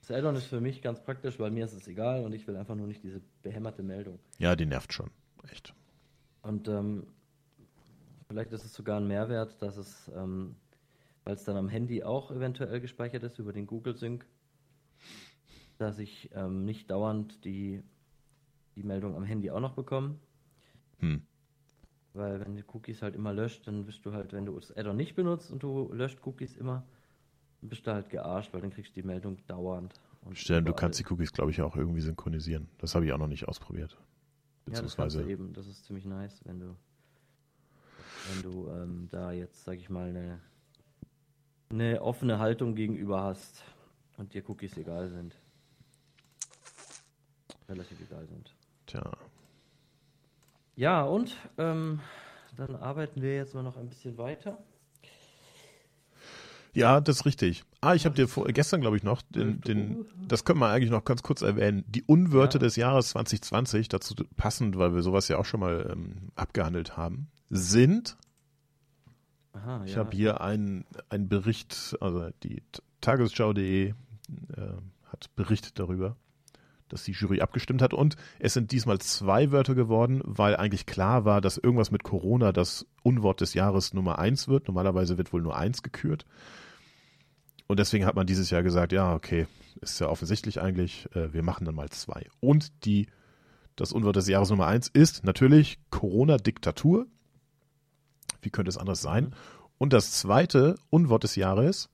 Das 0.01 0.11
Add-on 0.11 0.37
ist 0.37 0.47
für 0.47 0.61
mich 0.61 0.83
ganz 0.83 1.03
praktisch, 1.03 1.39
weil 1.39 1.51
mir 1.51 1.65
ist 1.65 1.73
es 1.73 1.89
egal 1.89 2.25
und 2.25 2.33
ich 2.33 2.47
will 2.47 2.57
einfach 2.57 2.75
nur 2.75 2.87
nicht 2.87 3.03
diese 3.03 3.21
behämmerte 3.43 3.83
Meldung. 3.83 4.19
Ja, 4.39 4.55
die 4.55 4.67
nervt 4.67 4.93
schon. 4.93 5.11
Echt. 5.51 5.75
Und 6.43 6.69
ähm, 6.69 7.07
vielleicht 8.29 8.53
ist 8.53 8.65
es 8.65 8.75
sogar 8.75 9.01
ein 9.01 9.07
Mehrwert, 9.07 9.61
dass 9.63 9.77
es, 9.77 10.11
ähm, 10.15 10.57
weil 11.25 11.35
es 11.35 11.45
dann 11.45 11.57
am 11.57 11.69
Handy 11.69 12.03
auch 12.03 12.31
eventuell 12.31 12.81
gespeichert 12.81 13.23
ist 13.23 13.39
über 13.39 13.53
den 13.53 13.67
Google 13.67 13.97
Sync, 13.97 14.27
dass 15.79 15.99
ich 15.99 16.31
ähm, 16.35 16.65
nicht 16.65 16.91
dauernd 16.91 17.45
die, 17.45 17.83
die 18.77 18.83
Meldung 18.83 19.17
am 19.17 19.25
Handy 19.25 19.51
auch 19.51 19.61
noch 19.61 19.75
bekomme. 19.75 20.17
Hm. 20.99 21.23
Weil 22.13 22.41
wenn 22.41 22.55
du 22.55 22.63
Cookies 22.73 23.03
halt 23.03 23.17
immer 23.17 23.33
löscht, 23.33 23.67
dann 23.67 23.87
bist 23.87 24.07
du 24.07 24.13
halt, 24.13 24.33
wenn 24.33 24.47
du 24.47 24.59
das 24.59 24.77
Add-on 24.77 24.97
nicht 24.97 25.17
benutzt 25.17 25.51
und 25.51 25.63
du 25.63 25.93
löscht 25.93 26.21
Cookies 26.25 26.57
immer, 26.57 26.87
dann 27.61 27.71
bist 27.71 27.87
du 27.87 27.93
halt 27.93 28.09
gearscht, 28.09 28.53
weil 28.53 28.61
dann 28.61 28.71
kriegst 28.71 28.97
du 28.97 29.01
die 29.01 29.07
Meldung 29.07 29.39
dauernd. 29.47 29.95
Und 30.23 30.39
Stellen, 30.39 30.65
du 30.65 30.73
kannst 30.73 30.99
die 30.99 31.05
Cookies, 31.11 31.33
glaube 31.33 31.51
ich, 31.51 31.61
auch 31.61 31.77
irgendwie 31.77 32.01
synchronisieren. 32.01 32.69
Das 32.79 32.95
habe 32.95 33.05
ich 33.05 33.13
auch 33.13 33.19
noch 33.19 33.27
nicht 33.27 33.49
ausprobiert. 33.49 33.93
Ja, 33.93 34.01
das 34.67 34.83
Beziehungsweise, 34.83 35.29
eben. 35.29 35.53
Das 35.53 35.67
ist 35.67 35.85
ziemlich 35.85 36.05
nice, 36.05 36.41
wenn 36.45 36.61
du, 36.61 36.77
wenn 38.31 38.43
du 38.43 38.71
ähm, 38.71 39.09
da 39.11 39.33
jetzt, 39.33 39.65
sag 39.65 39.77
ich 39.77 39.91
mal, 39.91 40.09
eine, 40.09 40.41
eine 41.71 42.03
offene 42.03 42.39
Haltung 42.39 42.75
gegenüber 42.75 43.23
hast 43.23 43.63
und 44.17 44.35
dir 44.35 44.49
Cookies 44.49 44.77
egal 44.77 45.09
sind. 45.09 45.37
Relativ 47.69 47.99
egal 48.01 48.27
sind. 48.27 48.55
tja. 48.87 49.11
Ja, 50.77 51.05
und 51.05 51.37
ähm, 51.57 52.01
dann 52.57 52.75
arbeiten 52.77 53.23
wir 53.23 53.35
jetzt 53.37 53.55
mal 53.55 53.63
noch 53.63 53.77
ein 53.77 53.89
bisschen 53.89 54.19
weiter. 54.19 54.59
Ja, 56.73 57.01
das 57.01 57.19
ist 57.19 57.27
richtig. 57.27 57.63
Ah, 57.81 57.95
ich 57.95 58.05
habe 58.05 58.17
dir 58.17 58.27
vor, 58.27 58.47
gestern, 58.49 58.81
glaube 58.81 58.97
ich, 58.97 59.05
noch, 59.05 59.23
den, 59.23 59.61
den, 59.61 60.05
das 60.27 60.45
können 60.45 60.59
wir 60.59 60.69
eigentlich 60.71 60.91
noch 60.91 61.05
ganz 61.05 61.23
kurz 61.23 61.43
erwähnen, 61.43 61.85
die 61.87 62.03
Unwörter 62.03 62.59
Ja. 62.59 62.65
des 62.65 62.75
Jahres 62.75 63.11
2020, 63.11 63.89
dazu 63.89 64.15
passend, 64.37 64.77
weil 64.77 64.93
wir 64.95 65.03
sowas 65.03 65.29
ja 65.29 65.39
auch 65.39 65.45
schon 65.45 65.61
mal 65.61 65.89
ähm, 65.93 66.31
abgehandelt 66.35 66.97
haben, 66.97 67.29
sind, 67.49 68.17
Aha, 69.55 69.85
ich 69.85 69.93
ja. 69.93 69.99
habe 69.99 70.15
hier 70.15 70.41
einen, 70.41 70.85
einen 71.09 71.29
Bericht, 71.29 71.97
also 72.01 72.31
die 72.43 72.63
Tagesschau.de 73.01 73.89
äh, 73.89 73.95
hat 75.05 75.31
berichtet 75.37 75.79
darüber, 75.79 76.17
dass 76.89 77.05
die 77.05 77.13
Jury 77.13 77.41
abgestimmt 77.41 77.81
hat 77.81 77.95
und 77.95 78.17
es 78.41 78.53
sind 78.53 78.73
diesmal 78.73 78.99
zwei 78.99 79.53
Wörter 79.53 79.75
geworden, 79.75 80.21
weil 80.25 80.57
eigentlich 80.57 80.87
klar 80.87 81.25
war, 81.25 81.41
dass 81.41 81.57
irgendwas 81.57 81.93
mit 81.93 82.03
Corona 82.03 82.53
das 82.53 82.87
Unwort 83.03 83.41
des 83.41 83.55
Jahres 83.55 83.95
Nummer 83.95 84.19
eins 84.19 84.49
wird. 84.49 84.67
Normalerweise 84.67 85.19
wird 85.19 85.33
wohl 85.33 85.43
nur 85.43 85.57
eins 85.57 85.83
gekürt. 85.83 86.27
Und 87.67 87.79
deswegen 87.79 88.07
hat 88.07 88.17
man 88.17 88.27
dieses 88.27 88.51
Jahr 88.51 88.63
gesagt, 88.63 88.93
ja, 88.93 89.15
okay, 89.15 89.47
ist 89.81 90.01
ja 90.01 90.09
offensichtlich 90.09 90.61
eigentlich, 90.61 91.09
äh, 91.15 91.33
wir 91.33 91.43
machen 91.43 91.65
dann 91.65 91.75
mal 91.75 91.91
zwei. 91.91 92.27
Und 92.41 92.85
die, 92.85 93.07
das 93.77 93.93
Unwort 93.93 94.17
des 94.17 94.29
Jahres 94.29 94.51
Nummer 94.51 94.67
eins 94.67 94.89
ist 94.89 95.25
natürlich 95.25 95.79
Corona-Diktatur. 95.91 97.07
Wie 98.43 98.51
könnte 98.51 98.69
es 98.69 98.79
anders 98.79 99.01
sein? 99.03 99.35
Und 99.79 99.93
das 99.93 100.13
zweite 100.13 100.77
Unwort 100.91 101.25
des 101.25 101.37
Jahres, 101.37 101.89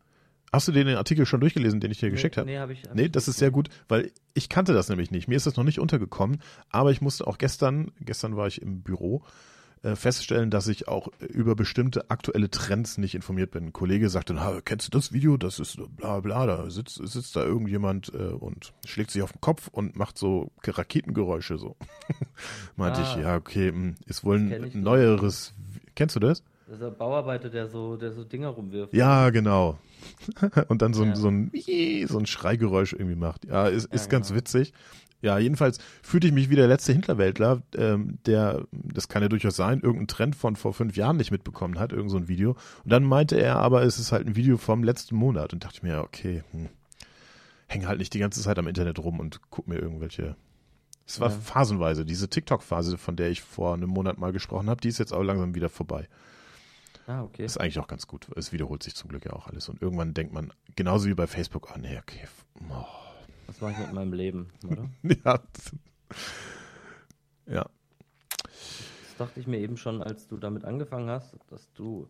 hast 0.53 0.69
du 0.69 0.73
den 0.73 0.88
Artikel 0.88 1.27
schon 1.27 1.40
durchgelesen, 1.40 1.81
den 1.81 1.90
ich 1.90 1.99
dir 2.01 2.11
geschickt 2.11 2.37
habe? 2.37 2.47
Nee, 2.47 2.59
habe 2.59 2.73
ich. 2.73 2.83
hab 2.85 2.95
Nee, 2.95 3.09
das 3.09 3.29
ist 3.29 3.38
sehr 3.38 3.51
gut, 3.51 3.69
weil 3.88 4.11
ich 4.35 4.49
kannte 4.49 4.73
das 4.75 4.88
nämlich 4.88 5.11
nicht. 5.11 5.29
Mir 5.29 5.37
ist 5.37 5.47
das 5.47 5.57
noch 5.57 5.64
nicht 5.64 5.79
untergekommen, 5.79 6.43
aber 6.71 6.90
ich 6.90 7.01
musste 7.01 7.27
auch 7.27 7.38
gestern, 7.38 7.93
gestern 8.01 8.37
war 8.37 8.47
ich 8.47 8.61
im 8.61 8.83
Büro, 8.83 9.23
äh, 9.83 9.97
feststellen, 9.97 10.51
dass 10.51 10.69
ich 10.69 10.88
auch 10.88 11.09
über 11.31 11.55
bestimmte 11.55 12.11
aktuelle 12.11 12.51
Trends 12.51 12.99
nicht 12.99 13.14
informiert 13.14 13.51
bin. 13.51 13.69
Ein 13.69 13.73
Kollege 13.73 14.11
sagte, 14.11 14.37
kennst 14.66 14.88
du 14.88 14.90
das 14.90 15.12
Video? 15.12 15.38
Das 15.38 15.59
ist 15.59 15.79
bla 15.97 16.21
bla, 16.21 16.45
da 16.45 16.69
sitzt, 16.69 16.97
sitzt 17.03 17.35
da 17.35 17.43
irgendjemand 17.45 18.12
äh, 18.12 18.19
und 18.19 18.75
schlägt 18.85 19.11
sich 19.11 19.23
auf 19.23 19.33
den 19.33 19.40
Kopf 19.40 19.69
und 19.69 19.97
macht 19.97 20.19
so 20.19 20.53
Raketengeräusche 20.62 21.57
so. 21.57 21.77
Meinte 22.77 23.01
Ah. 23.01 23.14
ich, 23.16 23.23
ja, 23.23 23.37
okay, 23.37 23.73
mh, 23.73 23.95
ist 24.05 24.23
wohl 24.23 24.37
ein 24.37 24.49
nicht. 24.49 24.75
Kennst 25.94 26.16
du 26.16 26.20
das? 26.20 26.42
Das 26.66 26.74
ist 26.74 26.83
der 26.83 26.90
Bauarbeiter, 26.90 27.48
der 27.50 27.66
so, 27.68 27.96
der 27.96 28.12
so 28.12 28.22
Dinger 28.24 28.48
rumwirft. 28.48 28.94
Ja, 28.94 29.31
genau. 29.31 29.79
und 30.68 30.83
dann 30.83 30.94
so 30.94 31.03
ein, 31.03 31.09
Ja. 31.11 31.16
so 31.16 31.29
ein, 31.29 31.50
so 32.07 32.18
ein 32.18 32.26
Schreigeräusch 32.26 32.92
irgendwie 32.92 33.16
macht. 33.16 33.44
Ja, 33.46 33.66
ist, 33.66 33.87
ist 33.92 34.05
Ja, 34.07 34.11
ganz 34.11 34.29
genau. 34.29 34.38
witzig. 34.38 34.72
Ja, 35.22 35.38
jedenfalls 35.38 35.79
fühlte 36.03 36.29
ich 36.29 36.33
mich 36.33 36.48
wie 36.48 36.57
der 36.57 36.66
letzte 36.68 36.92
Hinterwäldler, 36.92 37.61
ähm, 37.76 38.18
der, 38.24 38.64
das 38.72 39.09
kann 39.09 39.20
ja 39.20 39.29
durchaus 39.29 39.55
sein, 39.55 39.81
irgendeinen 39.81 40.07
Trend 40.07 40.35
von 40.37 40.57
vor 40.57 40.72
fünf 40.72 40.96
Jahren 40.96 41.18
nicht 41.18 41.31
mitbekommen 41.31 41.79
hat, 41.79 41.92
irgend 41.92 42.11
so 42.11 42.16
ein 42.16 42.29
Video. 42.29 42.53
Und 42.85 42.90
dann 42.92 43.05
meinte 43.05 43.37
er 43.38 43.57
aber, 43.57 43.83
es 43.83 43.98
ist 43.98 44.12
halt 44.12 44.26
ein 44.26 44.35
Video 44.37 44.57
vom 44.57 44.83
letzten 44.83 45.16
Monat. 45.16 45.53
Und 45.53 45.62
dachte 45.64 45.74
ich 45.76 45.83
mir, 45.83 45.98
okay, 46.00 46.42
hm, 46.53 46.68
häng 47.66 47.87
halt 47.87 47.98
nicht 47.98 48.14
die 48.14 48.18
ganze 48.18 48.40
Zeit 48.40 48.59
am 48.59 48.66
Internet 48.66 48.98
rum 48.98 49.20
und 49.20 49.40
guck 49.50 49.68
mir 49.68 49.76
irgendwelche. 49.79 50.37
Es 51.11 51.18
war 51.18 51.31
Ja. 51.31 51.37
phasenweise. 51.40 52.05
Diese 52.05 52.29
TikTok-Phase, 52.29 52.96
von 52.96 53.16
der 53.16 53.31
ich 53.31 53.42
vor 53.42 53.75
einem 53.75 53.90
Monat 53.90 54.18
mal 54.18 54.31
gesprochen 54.33 54.70
habe, 54.70 54.81
die 54.81 54.88
ist 54.88 54.99
jetzt 54.99 55.12
auch 55.12 55.25
langsam 55.25 55.57
wieder 55.57 55.68
vorbei. 55.68 56.09
Ah, 57.09 57.23
okay. 57.25 57.44
Ist 57.44 57.59
eigentlich 57.59 57.81
auch 57.81 57.88
ganz 57.88 58.07
gut. 58.07 58.29
Es 58.37 58.53
wiederholt 58.53 58.85
sich 58.85 58.94
zum 58.94 59.09
Glück 59.09 59.25
ja 59.25 59.33
auch 59.33 59.49
alles. 59.49 59.68
Und 59.68 59.83
irgendwann 59.83 60.14
denkt 60.14 60.33
man, 60.33 60.53
genauso 60.77 61.09
wie 61.09 61.14
bei 61.14 61.27
Facebook, 61.27 61.73
oh 61.75 61.79
nee, 61.79 61.99
okay. 61.99 62.29
Oh. 62.70 62.85
Was 63.49 63.61
mache 63.61 63.73
ich 63.73 63.79
mit 63.79 63.92
meinem 63.92 64.12
Leben, 64.12 64.51
oder? 64.64 64.88
Ja. 65.25 65.40
ja. 67.46 67.66
Das 68.38 69.16
dachte 69.18 69.40
ich 69.40 69.49
mir 69.49 69.59
eben 69.59 69.77
schon, 69.77 70.03
als 70.03 70.29
du 70.29 70.37
damit 70.37 70.64
angefangen 70.64 71.09
hast, 71.11 71.35
dass 71.49 71.73
du. 71.73 72.09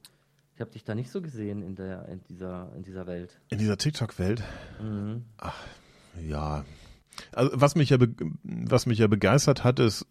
Ich 0.55 0.61
habe 0.61 0.71
dich 0.73 0.85
da 0.85 0.95
nicht 0.95 1.11
so 1.11 1.23
gesehen 1.23 1.63
in, 1.63 1.75
der, 1.75 2.07
in, 2.09 2.21
dieser, 2.25 2.71
in 2.77 2.83
dieser 2.83 3.07
Welt. 3.07 3.41
In 3.49 3.57
dieser 3.59 3.79
TikTok-Welt, 3.79 4.43
Mhm. 4.83 5.25
ja. 6.23 6.65
Also 7.33 7.51
was 7.55 7.75
mich 7.75 7.91
ja, 7.91 7.99
was 8.43 8.87
mich 8.87 8.99
ja 8.99 9.07
begeistert 9.07 9.65
hat, 9.65 9.79
ist, 9.81 10.07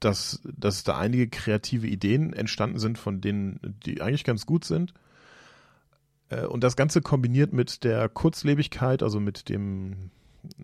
dass, 0.00 0.40
dass 0.44 0.84
da 0.84 0.98
einige 0.98 1.28
kreative 1.28 1.86
Ideen 1.86 2.32
entstanden 2.32 2.78
sind, 2.78 2.98
von 2.98 3.20
denen, 3.20 3.76
die 3.84 4.00
eigentlich 4.00 4.24
ganz 4.24 4.46
gut 4.46 4.64
sind. 4.64 4.94
Äh, 6.28 6.46
Und 6.46 6.62
das 6.64 6.76
Ganze 6.76 7.00
kombiniert 7.00 7.52
mit 7.52 7.84
der 7.84 8.08
Kurzlebigkeit, 8.08 9.02
also 9.02 9.20
mit 9.20 9.48
dem 9.48 10.10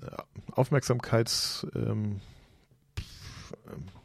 äh, 0.00 0.06
Aufmerksamkeits, 0.52 1.66
ähm, 1.74 2.20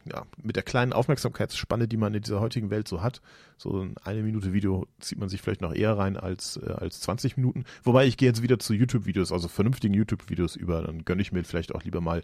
ja, 0.04 0.26
mit 0.42 0.56
der 0.56 0.62
kleinen 0.62 0.92
Aufmerksamkeitsspanne, 0.92 1.88
die 1.88 1.96
man 1.96 2.14
in 2.14 2.22
dieser 2.22 2.40
heutigen 2.40 2.70
Welt 2.70 2.88
so 2.88 3.02
hat. 3.02 3.20
So 3.56 3.80
ein 3.80 3.96
eine 4.02 4.22
Minute 4.22 4.52
Video 4.52 4.86
zieht 4.98 5.18
man 5.18 5.28
sich 5.28 5.42
vielleicht 5.42 5.60
noch 5.60 5.74
eher 5.74 5.96
rein 5.96 6.16
als, 6.16 6.56
äh, 6.56 6.70
als 6.70 7.00
20 7.00 7.36
Minuten. 7.36 7.64
Wobei 7.82 8.06
ich 8.06 8.16
gehe 8.16 8.28
jetzt 8.28 8.42
wieder 8.42 8.58
zu 8.58 8.74
YouTube-Videos, 8.74 9.32
also 9.32 9.48
vernünftigen 9.48 9.94
YouTube-Videos 9.94 10.56
über. 10.56 10.82
Dann 10.82 11.04
gönne 11.04 11.22
ich 11.22 11.32
mir 11.32 11.44
vielleicht 11.44 11.74
auch 11.74 11.82
lieber 11.84 12.00
mal 12.00 12.22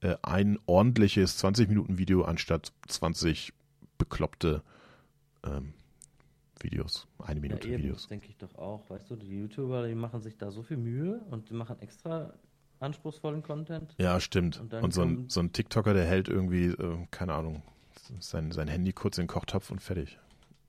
äh, 0.00 0.16
ein 0.22 0.58
ordentliches 0.66 1.42
20-Minuten-Video 1.42 2.22
anstatt 2.24 2.72
20 2.88 3.52
bekloppte 3.98 4.62
ähm, 5.44 5.72
Videos. 6.60 7.06
Eine 7.18 7.40
Ja, 7.40 7.40
Minute 7.40 7.68
eben, 7.68 7.82
Videos. 7.82 8.02
das 8.02 8.08
denke 8.08 8.26
ich 8.28 8.36
doch 8.36 8.54
auch. 8.56 8.88
Weißt 8.90 9.10
du, 9.10 9.16
die 9.16 9.28
YouTuber, 9.28 9.86
die 9.86 9.94
machen 9.94 10.20
sich 10.20 10.36
da 10.36 10.50
so 10.50 10.62
viel 10.62 10.76
Mühe 10.76 11.20
und 11.30 11.50
die 11.50 11.54
machen 11.54 11.78
extra 11.80 12.34
anspruchsvollen 12.84 13.42
Content. 13.42 13.94
Ja, 13.98 14.20
stimmt. 14.20 14.60
Und 14.60 14.72
Und, 14.72 14.94
so, 14.94 15.02
ein, 15.02 15.28
so 15.28 15.40
ein 15.40 15.52
TikToker, 15.52 15.94
der 15.94 16.06
hält 16.06 16.28
irgendwie, 16.28 16.66
äh, 16.66 17.06
keine 17.10 17.34
Ahnung, 17.34 17.62
sein, 18.20 18.52
sein 18.52 18.68
Handy 18.68 18.92
kurz 18.92 19.18
in 19.18 19.22
den 19.24 19.28
Kochtopf 19.28 19.70
und 19.70 19.80
fertig. 19.80 20.18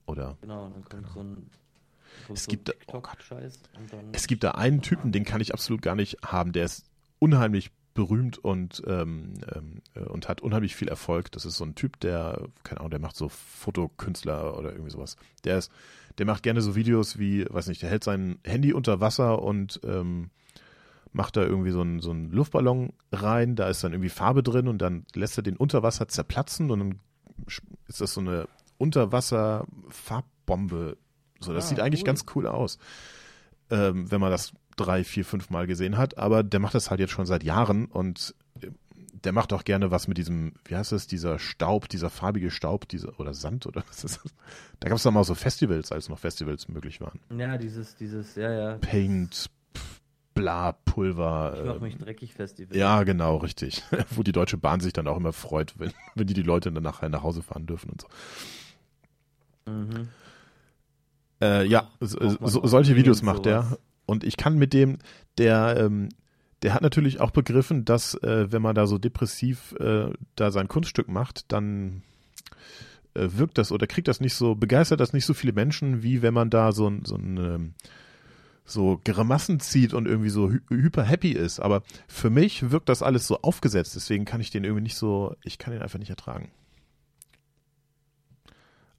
Oder 0.08 0.38
Genau, 0.41 0.65
und 0.65 0.73
dann 0.75 1.04
kommt 1.04 1.13
so 1.13 1.19
ein. 1.19 1.49
Es 2.34 2.47
gibt 2.47 2.69
und 2.69 3.93
dann. 3.93 4.10
es 4.13 4.28
gibt 4.28 4.43
da 4.43 4.51
einen 4.51 4.82
Typen, 4.82 5.12
den 5.12 5.25
kann 5.25 5.41
ich 5.41 5.54
absolut 5.54 5.82
gar 5.82 5.95
nicht 5.95 6.17
haben, 6.23 6.54
der 6.54 6.65
ist 6.65 6.86
unheimlich 7.19 7.71
berühmt 7.93 8.38
und, 8.38 8.84
ähm, 8.88 9.34
ähm, 9.54 9.82
äh, 9.95 10.01
und 10.01 10.30
hat 10.30 10.41
unheimlich 10.41 10.75
viel 10.75 10.88
Erfolg. 10.88 11.32
Das 11.32 11.45
ist 11.45 11.58
so 11.58 11.65
ein 11.65 11.75
Typ, 11.75 11.99
der, 12.01 12.47
keine 12.63 12.82
Ahnung, 12.82 12.91
der 12.91 12.99
macht 12.99 13.15
so 13.15 13.30
Fotokünstler 13.30 14.58
oder 14.58 14.71
irgendwie 14.71 14.91
sowas. 14.91 15.15
Der 15.43 15.58
ist, 15.58 15.71
der 16.17 16.25
macht 16.25 16.43
gerne 16.43 16.62
so 16.62 16.75
Videos 16.75 17.17
wie, 17.17 17.45
weiß 17.49 17.67
nicht, 17.67 17.82
der 17.82 17.89
hält 17.89 18.04
sein 18.04 18.38
Handy 18.43 18.73
unter 18.73 18.99
Wasser 19.01 19.41
und 19.41 19.80
ähm, 19.84 20.30
macht 21.15 21.38
da 21.38 21.41
irgendwie 21.43 21.71
so 21.71 21.82
einen, 21.82 21.99
so 22.01 22.12
einen 22.12 22.30
Luftballon 22.32 22.93
rein, 23.12 23.56
da 23.56 23.67
ist 23.69 23.84
dann 23.84 23.93
irgendwie 23.93 24.10
Farbe 24.10 24.43
drin 24.43 24.67
und 24.67 24.78
dann 24.80 25.06
lässt 25.15 25.38
er 25.38 25.43
den 25.43 25.58
unter 25.58 25.82
Wasser 25.82 26.08
zerplatzen 26.08 26.69
und 26.71 26.80
dann 26.80 26.99
ist 27.88 28.01
das 28.01 28.13
so 28.13 28.21
eine 28.21 28.47
Unterwasser-Farbbombe. 28.78 30.97
So, 31.39 31.54
das 31.54 31.65
Ah, 31.65 31.67
sieht 31.69 31.80
eigentlich 31.80 32.01
cool. 32.01 32.06
ganz 32.06 32.25
cool 32.36 32.47
aus, 32.47 32.78
ähm, 33.69 34.10
wenn 34.12 34.21
man 34.21 34.32
das 34.32 34.54
drei, 34.78 35.04
vier, 35.04 35.25
fünf 35.25 35.49
Mal 35.49 35.67
gesehen 35.67 35.97
hat. 35.97 36.17
Aber 36.17 36.43
der 36.43 36.60
macht 36.60 36.75
das 36.75 36.89
halt 36.89 36.99
jetzt 36.99 37.12
schon 37.12 37.25
seit 37.25 37.43
Jahren 37.43 37.86
und 37.86 38.36
äh, 38.62 38.69
der 39.23 39.32
macht 39.32 39.54
auch 39.54 39.63
gerne 39.63 39.91
was 39.91 40.08
mit 40.08 40.17
diesem, 40.17 40.54
wie 40.65 40.75
heißt 40.75 40.91
das, 40.91 41.08
dieser 41.08 41.39
Staub, 41.39 41.89
dieser 41.89 42.10
farbige 42.10 42.51
Staub, 42.51 42.88
dieser 42.88 43.19
oder 43.19 43.34
Sand 43.34 43.65
oder 43.65 43.84
was 43.89 44.04
ist 44.04 44.19
das? 44.23 44.34
Da 44.80 44.89
gab 44.89 44.97
es 44.97 45.04
doch 45.04 45.12
mal 45.12 45.23
so 45.23 45.36
Festivals, 45.36 45.91
als 45.91 46.10
noch 46.10 46.19
Festivals 46.19 46.67
möglich 46.67 47.01
waren. 47.01 47.19
ja, 47.36 47.58
dieses, 47.58 47.95
dieses, 47.95 48.36
ja, 48.36 48.51
ja. 48.51 48.78
Paint, 48.78 49.49
bla, 50.35 50.73
Pulver. 50.73 51.53
Ich 51.57 51.65
mach 51.65 51.75
äh, 51.77 51.79
mich 51.79 51.97
dreckig 51.97 52.33
Festival. 52.35 52.77
ja, 52.77 53.01
genau, 53.03 53.37
richtig. 53.37 53.81
Wo 54.11 54.21
die 54.21 54.33
Deutsche 54.33 54.57
Bahn 54.57 54.81
sich 54.81 54.93
dann 54.93 55.07
auch 55.07 55.17
immer 55.17 55.33
freut, 55.33 55.73
wenn, 55.79 55.91
wenn 56.13 56.27
die 56.27 56.35
die 56.35 56.43
Leute 56.43 56.71
dann 56.71 56.83
nachher 56.83 57.09
nach 57.09 57.23
Hause 57.23 57.41
fahren 57.41 57.65
dürfen 57.65 57.89
und 57.89 58.01
so. 58.01 58.07
Mhm. 59.71 60.09
Äh, 61.41 61.65
ja, 61.65 61.89
so, 61.99 62.37
so, 62.41 62.67
solche 62.67 62.95
Videos 62.95 63.23
macht 63.23 63.47
er. 63.47 63.63
sowas. 63.63 63.79
Und 64.05 64.23
ich 64.23 64.37
kann 64.37 64.57
mit 64.57 64.73
dem, 64.73 64.99
der, 65.39 65.77
ähm, 65.79 66.09
der 66.61 66.75
hat 66.75 66.83
natürlich 66.83 67.19
auch 67.19 67.31
begriffen, 67.31 67.85
dass 67.85 68.13
äh, 68.15 68.51
wenn 68.51 68.61
man 68.61 68.75
da 68.75 68.85
so 68.85 68.99
depressiv 68.99 69.73
äh, 69.79 70.09
da 70.35 70.51
sein 70.51 70.67
Kunststück 70.67 71.07
macht, 71.07 71.51
dann 71.51 72.03
äh, 73.15 73.27
wirkt 73.31 73.57
das 73.57 73.71
oder 73.71 73.87
kriegt 73.87 74.07
das 74.07 74.21
nicht 74.21 74.35
so, 74.35 74.53
begeistert 74.53 74.99
das 74.99 75.13
nicht 75.13 75.25
so 75.25 75.33
viele 75.33 75.53
Menschen, 75.53 76.03
wie 76.03 76.21
wenn 76.21 76.33
man 76.33 76.49
da 76.49 76.71
so 76.71 76.87
ein, 76.87 77.03
so 77.03 77.15
ein 77.15 77.37
ähm, 77.37 77.73
so 78.65 78.99
Grimassen 79.04 79.60
zieht 79.60 79.93
und 79.93 80.08
irgendwie 80.08 80.30
so 80.30 80.49
hy 80.51 80.60
hyper 80.69 81.04
happy 81.04 81.32
ist. 81.32 81.60
Aber 81.60 81.84
für 82.08 82.30
mich 82.30 82.71
wirkt 82.71 82.89
das 82.89 83.01
alles 83.04 83.28
so 83.28 83.41
aufgesetzt, 83.41 83.95
deswegen 83.95 84.25
kann 84.25 84.41
ich 84.41 84.49
den 84.49 84.63
irgendwie 84.63 84.84
nicht 84.84 84.95
so, 84.95 85.36
ich 85.43 85.58
kann 85.58 85.73
den 85.73 85.82
einfach 85.84 85.99
nicht 85.99 86.10
ertragen. 86.10 86.51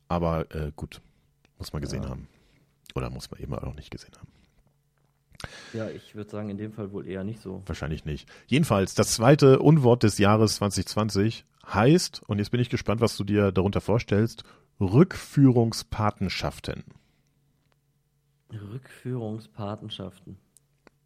Aber 0.09 0.47
äh, 0.55 0.71
gut, 0.77 1.01
muss 1.59 1.73
man 1.73 1.83
gesehen 1.83 2.05
Ja. 2.05 2.11
haben. 2.11 2.29
Oder 2.95 3.11
muss 3.11 3.31
man 3.31 3.41
eben 3.41 3.55
auch 3.55 3.75
nicht 3.75 3.91
gesehen 3.91 4.15
haben. 4.17 4.29
Ja, 5.75 5.91
ich 5.91 6.15
würde 6.15 6.31
sagen, 6.31 6.49
in 6.49 6.57
dem 6.57 6.73
Fall 6.73 6.93
wohl 6.93 7.07
eher 7.07 7.25
nicht 7.25 7.41
so. 7.43 7.63
Wahrscheinlich 7.67 8.05
nicht. 8.07 8.27
Jedenfalls, 8.47 8.95
das 8.95 9.13
zweite 9.13 9.59
Unwort 9.59 10.03
des 10.05 10.17
Jahres 10.19 10.57
2020 10.57 11.45
heißt, 11.67 12.23
und 12.27 12.39
jetzt 12.39 12.51
bin 12.53 12.61
ich 12.61 12.71
gespannt, 12.71 13.01
was 13.03 13.17
du 13.17 13.25
dir 13.25 13.51
darunter 13.53 13.81
vorstellst, 13.83 14.45
Rückführungspatenschaften. 14.81 16.85
Rückführungspatenschaften. 18.53 20.37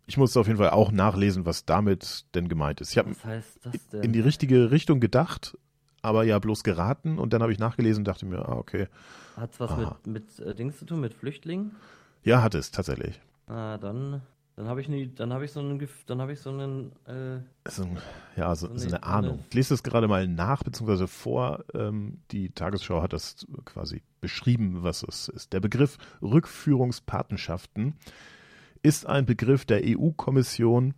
Ich 0.06 0.16
muss 0.16 0.36
auf 0.36 0.46
jeden 0.46 0.58
Fall 0.58 0.70
auch 0.70 0.90
nachlesen, 0.90 1.46
was 1.46 1.64
damit 1.64 2.24
denn 2.34 2.48
gemeint 2.48 2.80
ist. 2.80 2.90
Ich 2.90 2.98
habe 2.98 3.10
Was 3.10 3.24
heißt 3.24 3.58
das 3.64 3.88
denn? 3.88 4.02
in 4.02 4.12
die 4.12 4.20
richtige 4.20 4.70
Richtung 4.70 4.98
gedacht, 4.98 5.56
aber 6.02 6.24
ja 6.24 6.38
bloß 6.38 6.64
geraten 6.64 7.18
und 7.18 7.32
dann 7.32 7.42
habe 7.42 7.52
ich 7.52 7.58
nachgelesen 7.58 8.00
und 8.00 8.08
dachte 8.08 8.26
mir, 8.26 8.48
ah, 8.48 8.56
okay. 8.56 8.88
Hat's 9.36 9.60
was 9.60 9.70
Aha. 9.70 9.98
mit, 10.04 10.38
mit 10.38 10.46
äh, 10.46 10.54
Dings 10.54 10.78
zu 10.78 10.84
tun, 10.84 11.00
mit 11.00 11.14
Flüchtlingen? 11.14 11.76
Ja, 12.24 12.42
hat 12.42 12.54
es 12.54 12.70
tatsächlich. 12.70 13.20
Ah, 13.46 13.78
dann, 13.78 14.22
dann 14.56 14.66
habe 14.68 14.80
ich 14.80 14.88
nie, 14.88 15.08
dann 15.14 15.32
habe 15.32 15.44
ich 15.44 15.52
so 15.52 15.60
einen, 15.60 15.86
dann 16.06 16.20
habe 16.20 16.32
ich 16.32 16.40
so 16.40 16.50
einen, 16.50 16.92
äh, 17.06 17.40
So, 17.70 17.88
ja, 18.36 18.54
so, 18.54 18.68
So 18.68 18.76
so 18.76 18.86
eine- 18.88 19.02
eine- 19.02 19.12
Ahnung. 19.14 19.44
Ich 19.48 19.54
lese 19.54 19.70
das 19.74 19.82
gerade 19.82 20.06
mal 20.08 20.26
nach, 20.28 20.62
beziehungsweise 20.62 21.06
vor. 21.08 21.64
Ähm, 21.74 22.18
die 22.30 22.50
Tagesschau 22.50 23.00
hat 23.02 23.12
das 23.12 23.46
quasi 23.64 24.02
beschrieben, 24.20 24.82
was 24.82 25.02
es 25.02 25.28
ist. 25.28 25.52
Der 25.52 25.60
Begriff 25.60 25.96
Rückführungspatenschaften 26.20 27.94
ist 28.82 29.06
ein 29.06 29.26
Begriff 29.26 29.64
der 29.64 29.82
EU-Kommission 29.84 30.94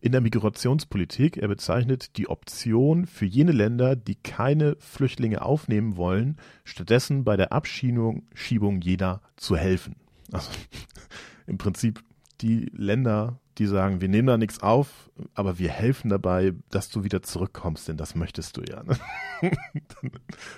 in 0.00 0.12
der 0.12 0.20
Migrationspolitik. 0.20 1.36
Er 1.38 1.48
bezeichnet 1.48 2.16
die 2.16 2.28
Option 2.28 3.06
für 3.06 3.24
jene 3.24 3.52
Länder, 3.52 3.96
die 3.96 4.14
keine 4.14 4.76
Flüchtlinge 4.78 5.42
aufnehmen 5.42 5.96
wollen, 5.96 6.36
stattdessen 6.64 7.24
bei 7.24 7.36
der 7.36 7.52
Abschiebung 7.52 8.24
Schiebung 8.34 8.80
jeder 8.80 9.20
zu 9.36 9.56
helfen. 9.56 9.96
Also 10.32 10.50
im 11.46 11.58
Prinzip 11.58 12.02
die 12.40 12.70
Länder, 12.72 13.38
die 13.58 13.66
sagen, 13.66 14.00
wir 14.00 14.08
nehmen 14.08 14.28
da 14.28 14.36
nichts 14.36 14.62
auf, 14.62 15.10
aber 15.34 15.58
wir 15.58 15.70
helfen 15.70 16.10
dabei, 16.10 16.52
dass 16.70 16.88
du 16.88 17.04
wieder 17.04 17.22
zurückkommst, 17.22 17.88
denn 17.88 17.96
das 17.96 18.14
möchtest 18.14 18.56
du 18.56 18.62
ja. 18.62 18.82
Ne? 18.82 18.98
dann, 19.72 20.10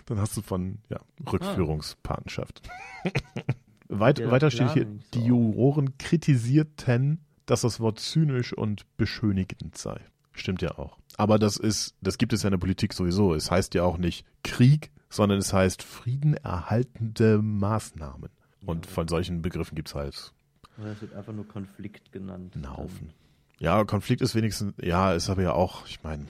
dann 0.06 0.18
hast 0.18 0.36
du 0.36 0.42
von 0.42 0.78
ja, 0.88 1.00
Rückführungspatenschaft. 1.30 2.62
Weit, 3.88 4.18
Ja, 4.18 4.24
das 4.24 4.32
weiter 4.32 4.50
steht 4.50 4.72
hier, 4.72 4.84
so 4.84 4.98
die 5.14 5.26
Juroren 5.26 5.96
kritisierten, 5.98 7.20
dass 7.46 7.62
das 7.62 7.80
Wort 7.80 8.00
zynisch 8.00 8.52
und 8.52 8.84
beschönigend 8.96 9.78
sei. 9.78 10.00
Stimmt 10.32 10.62
ja 10.62 10.78
auch. 10.78 10.98
Aber 11.16 11.38
das 11.38 11.56
ist, 11.56 11.96
das 12.00 12.18
gibt 12.18 12.32
es 12.32 12.42
ja 12.42 12.48
in 12.48 12.52
der 12.52 12.58
Politik 12.58 12.92
sowieso. 12.92 13.34
Es 13.34 13.50
heißt 13.50 13.74
ja 13.74 13.82
auch 13.82 13.98
nicht 13.98 14.26
Krieg, 14.44 14.90
sondern 15.08 15.38
es 15.38 15.52
heißt 15.52 15.82
friedenerhaltende 15.82 17.40
Maßnahmen. 17.42 18.30
Und 18.64 18.86
von 18.86 19.08
solchen 19.08 19.40
Begriffen 19.40 19.74
gibt 19.74 19.88
es 19.88 19.94
halt 19.94 20.34
es 20.86 21.00
wird 21.02 21.14
einfach 21.14 21.32
nur 21.32 21.46
Konflikt 21.48 22.12
genannt. 22.12 22.54
einen 22.54 22.76
Haufen. 22.76 23.10
Ja, 23.58 23.84
Konflikt 23.84 24.22
ist 24.22 24.34
wenigstens, 24.34 24.74
ja, 24.80 25.12
ist 25.12 25.28
aber 25.28 25.42
ja 25.42 25.52
auch, 25.52 25.86
ich 25.86 26.02
meine, 26.04 26.26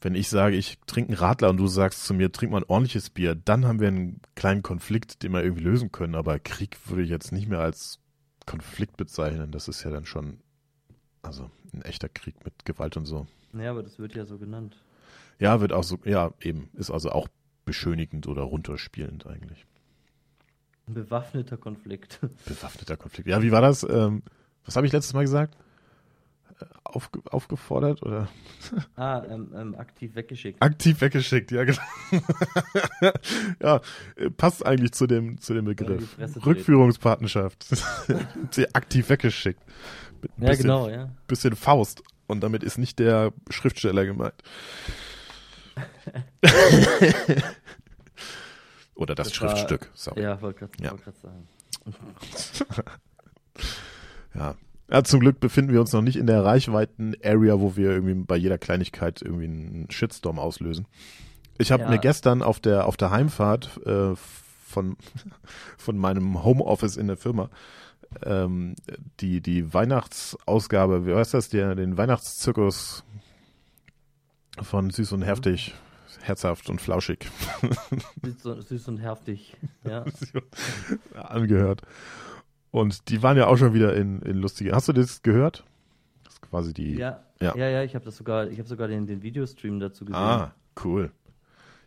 wenn 0.00 0.14
ich 0.14 0.28
sage, 0.28 0.56
ich 0.56 0.78
trinke 0.86 1.10
einen 1.10 1.18
Radler 1.18 1.50
und 1.50 1.56
du 1.56 1.66
sagst 1.66 2.04
zu 2.04 2.14
mir, 2.14 2.30
trink 2.30 2.52
mal 2.52 2.58
ein 2.58 2.68
ordentliches 2.68 3.10
Bier, 3.10 3.34
dann 3.34 3.66
haben 3.66 3.80
wir 3.80 3.88
einen 3.88 4.20
kleinen 4.34 4.62
Konflikt, 4.62 5.22
den 5.22 5.32
wir 5.32 5.42
irgendwie 5.42 5.64
lösen 5.64 5.92
können. 5.92 6.14
Aber 6.14 6.38
Krieg 6.38 6.76
würde 6.88 7.02
ich 7.02 7.10
jetzt 7.10 7.32
nicht 7.32 7.48
mehr 7.48 7.60
als 7.60 7.98
Konflikt 8.46 8.96
bezeichnen. 8.96 9.50
Das 9.50 9.68
ist 9.68 9.82
ja 9.82 9.90
dann 9.90 10.04
schon 10.04 10.40
Also 11.22 11.50
ein 11.72 11.82
echter 11.82 12.08
Krieg 12.08 12.44
mit 12.44 12.64
Gewalt 12.64 12.96
und 12.96 13.06
so. 13.06 13.26
Ja, 13.54 13.70
aber 13.70 13.82
das 13.82 13.98
wird 13.98 14.14
ja 14.14 14.26
so 14.26 14.38
genannt. 14.38 14.76
Ja, 15.38 15.60
wird 15.60 15.72
auch 15.72 15.84
so, 15.84 15.98
ja, 16.04 16.32
eben, 16.40 16.68
ist 16.74 16.90
also 16.90 17.10
auch 17.10 17.28
beschönigend 17.64 18.28
oder 18.28 18.42
runterspielend 18.42 19.26
eigentlich. 19.26 19.64
Ein 20.86 20.94
bewaffneter 20.94 21.56
Konflikt. 21.56 22.20
Bewaffneter 22.46 22.96
Konflikt. 22.96 23.28
Ja, 23.28 23.42
wie 23.42 23.52
war 23.52 23.62
das? 23.62 23.84
Ähm, 23.88 24.22
was 24.64 24.76
habe 24.76 24.86
ich 24.86 24.92
letztes 24.92 25.14
Mal 25.14 25.22
gesagt? 25.22 25.56
Äh, 26.60 26.64
Aufge 26.84 27.20
aufgefordert 27.30 28.02
oder 28.02 28.28
Ah, 28.96 29.22
ähm, 29.28 29.52
ähm, 29.56 29.74
aktiv 29.76 30.14
weggeschickt. 30.14 30.62
aktiv 30.62 31.00
weggeschickt? 31.00 31.50
Ja, 31.52 31.64
genau. 31.64 31.80
ja, 33.60 33.80
äh, 34.16 34.30
passt 34.30 34.64
eigentlich 34.64 34.92
zu 34.92 35.06
dem, 35.06 35.40
zu 35.40 35.54
dem 35.54 35.64
Begriff. 35.64 36.16
Rückführungspartnerschaft. 36.44 37.66
Sie 38.50 38.74
aktiv 38.74 39.08
weggeschickt. 39.08 39.60
Ja, 40.38 40.48
bisschen, 40.48 40.62
genau, 40.62 40.88
ja. 40.88 41.10
bisschen 41.26 41.56
Faust. 41.56 42.02
Und 42.26 42.40
damit 42.42 42.62
ist 42.62 42.78
nicht 42.78 42.98
der 42.98 43.32
Schriftsteller 43.50 44.06
gemeint. 44.06 44.34
Oder 49.04 49.14
das, 49.14 49.28
Das 49.30 49.40
war- 49.40 49.50
Schriftstück. 49.50 49.90
Sorry. 49.94 50.22
Ja, 50.22 50.40
wollte 50.42 50.60
gerade 50.60 50.72
Ja. 50.82 50.90
wollt 50.92 51.02
sagen. 51.16 51.46
Ja. 54.34 54.54
ja, 54.90 55.04
zum 55.04 55.20
Glück 55.20 55.38
befinden 55.40 55.72
wir 55.72 55.80
uns 55.80 55.92
noch 55.92 56.02
nicht 56.02 56.16
in 56.16 56.26
der 56.26 56.44
Reichweiten-Area, 56.44 57.60
wo 57.60 57.76
wir 57.76 57.90
irgendwie 57.90 58.14
bei 58.14 58.36
jeder 58.36 58.58
Kleinigkeit 58.58 59.22
irgendwie 59.22 59.44
einen 59.44 59.90
Shitstorm 59.90 60.38
auslösen. 60.38 60.86
Ich 61.58 61.70
habe 61.70 61.84
Ja. 61.84 61.90
mir 61.90 61.98
gestern 61.98 62.42
auf 62.42 62.58
der 62.58 62.86
auf 62.86 62.96
der 62.96 63.10
Heimfahrt 63.10 63.80
äh, 63.86 64.14
von 64.66 64.96
von 65.78 65.96
meinem 65.98 66.42
Homeoffice 66.42 66.96
in 66.96 67.06
der 67.06 67.16
Firma 67.16 67.48
ähm, 68.24 68.74
die 69.20 69.40
die 69.40 69.72
Weihnachtsausgabe, 69.72 71.06
wie 71.06 71.14
heißt 71.14 71.34
das, 71.34 71.48
der 71.48 71.74
den 71.76 71.96
Weihnachtszirkus 71.96 73.04
von 74.62 74.90
süß 74.90 75.12
und 75.12 75.22
heftig, 75.22 75.74
herzhaft 76.22 76.68
und 76.70 76.80
flauschig 76.80 77.28
Süß, 78.22 78.88
und 78.88 78.98
heftig. 78.98 79.56
Ja. 79.84 80.04
angehört. 81.14 81.82
Und 82.70 83.08
die 83.08 83.22
waren 83.22 83.36
ja 83.36 83.46
auch 83.46 83.56
schon 83.56 83.74
wieder 83.74 83.94
in, 83.94 84.20
in 84.22 84.36
lustige. 84.36 84.72
Hast 84.72 84.88
du 84.88 84.92
das 84.92 85.22
gehört? 85.22 85.64
Das 86.24 86.34
ist 86.34 86.42
quasi 86.42 86.74
die. 86.74 86.96
Ja, 86.96 87.20
Ja. 87.40 87.56
ja, 87.56 87.68
ja, 87.68 87.82
ich 87.82 87.94
habe 87.94 88.04
das 88.04 88.16
sogar, 88.16 88.48
ich 88.48 88.58
habe 88.58 88.68
sogar 88.68 88.88
den, 88.88 89.06
den 89.06 89.22
Videostream 89.22 89.78
dazu 89.78 90.04
gesehen. 90.04 90.20
Ah, 90.20 90.54
cool. 90.84 91.12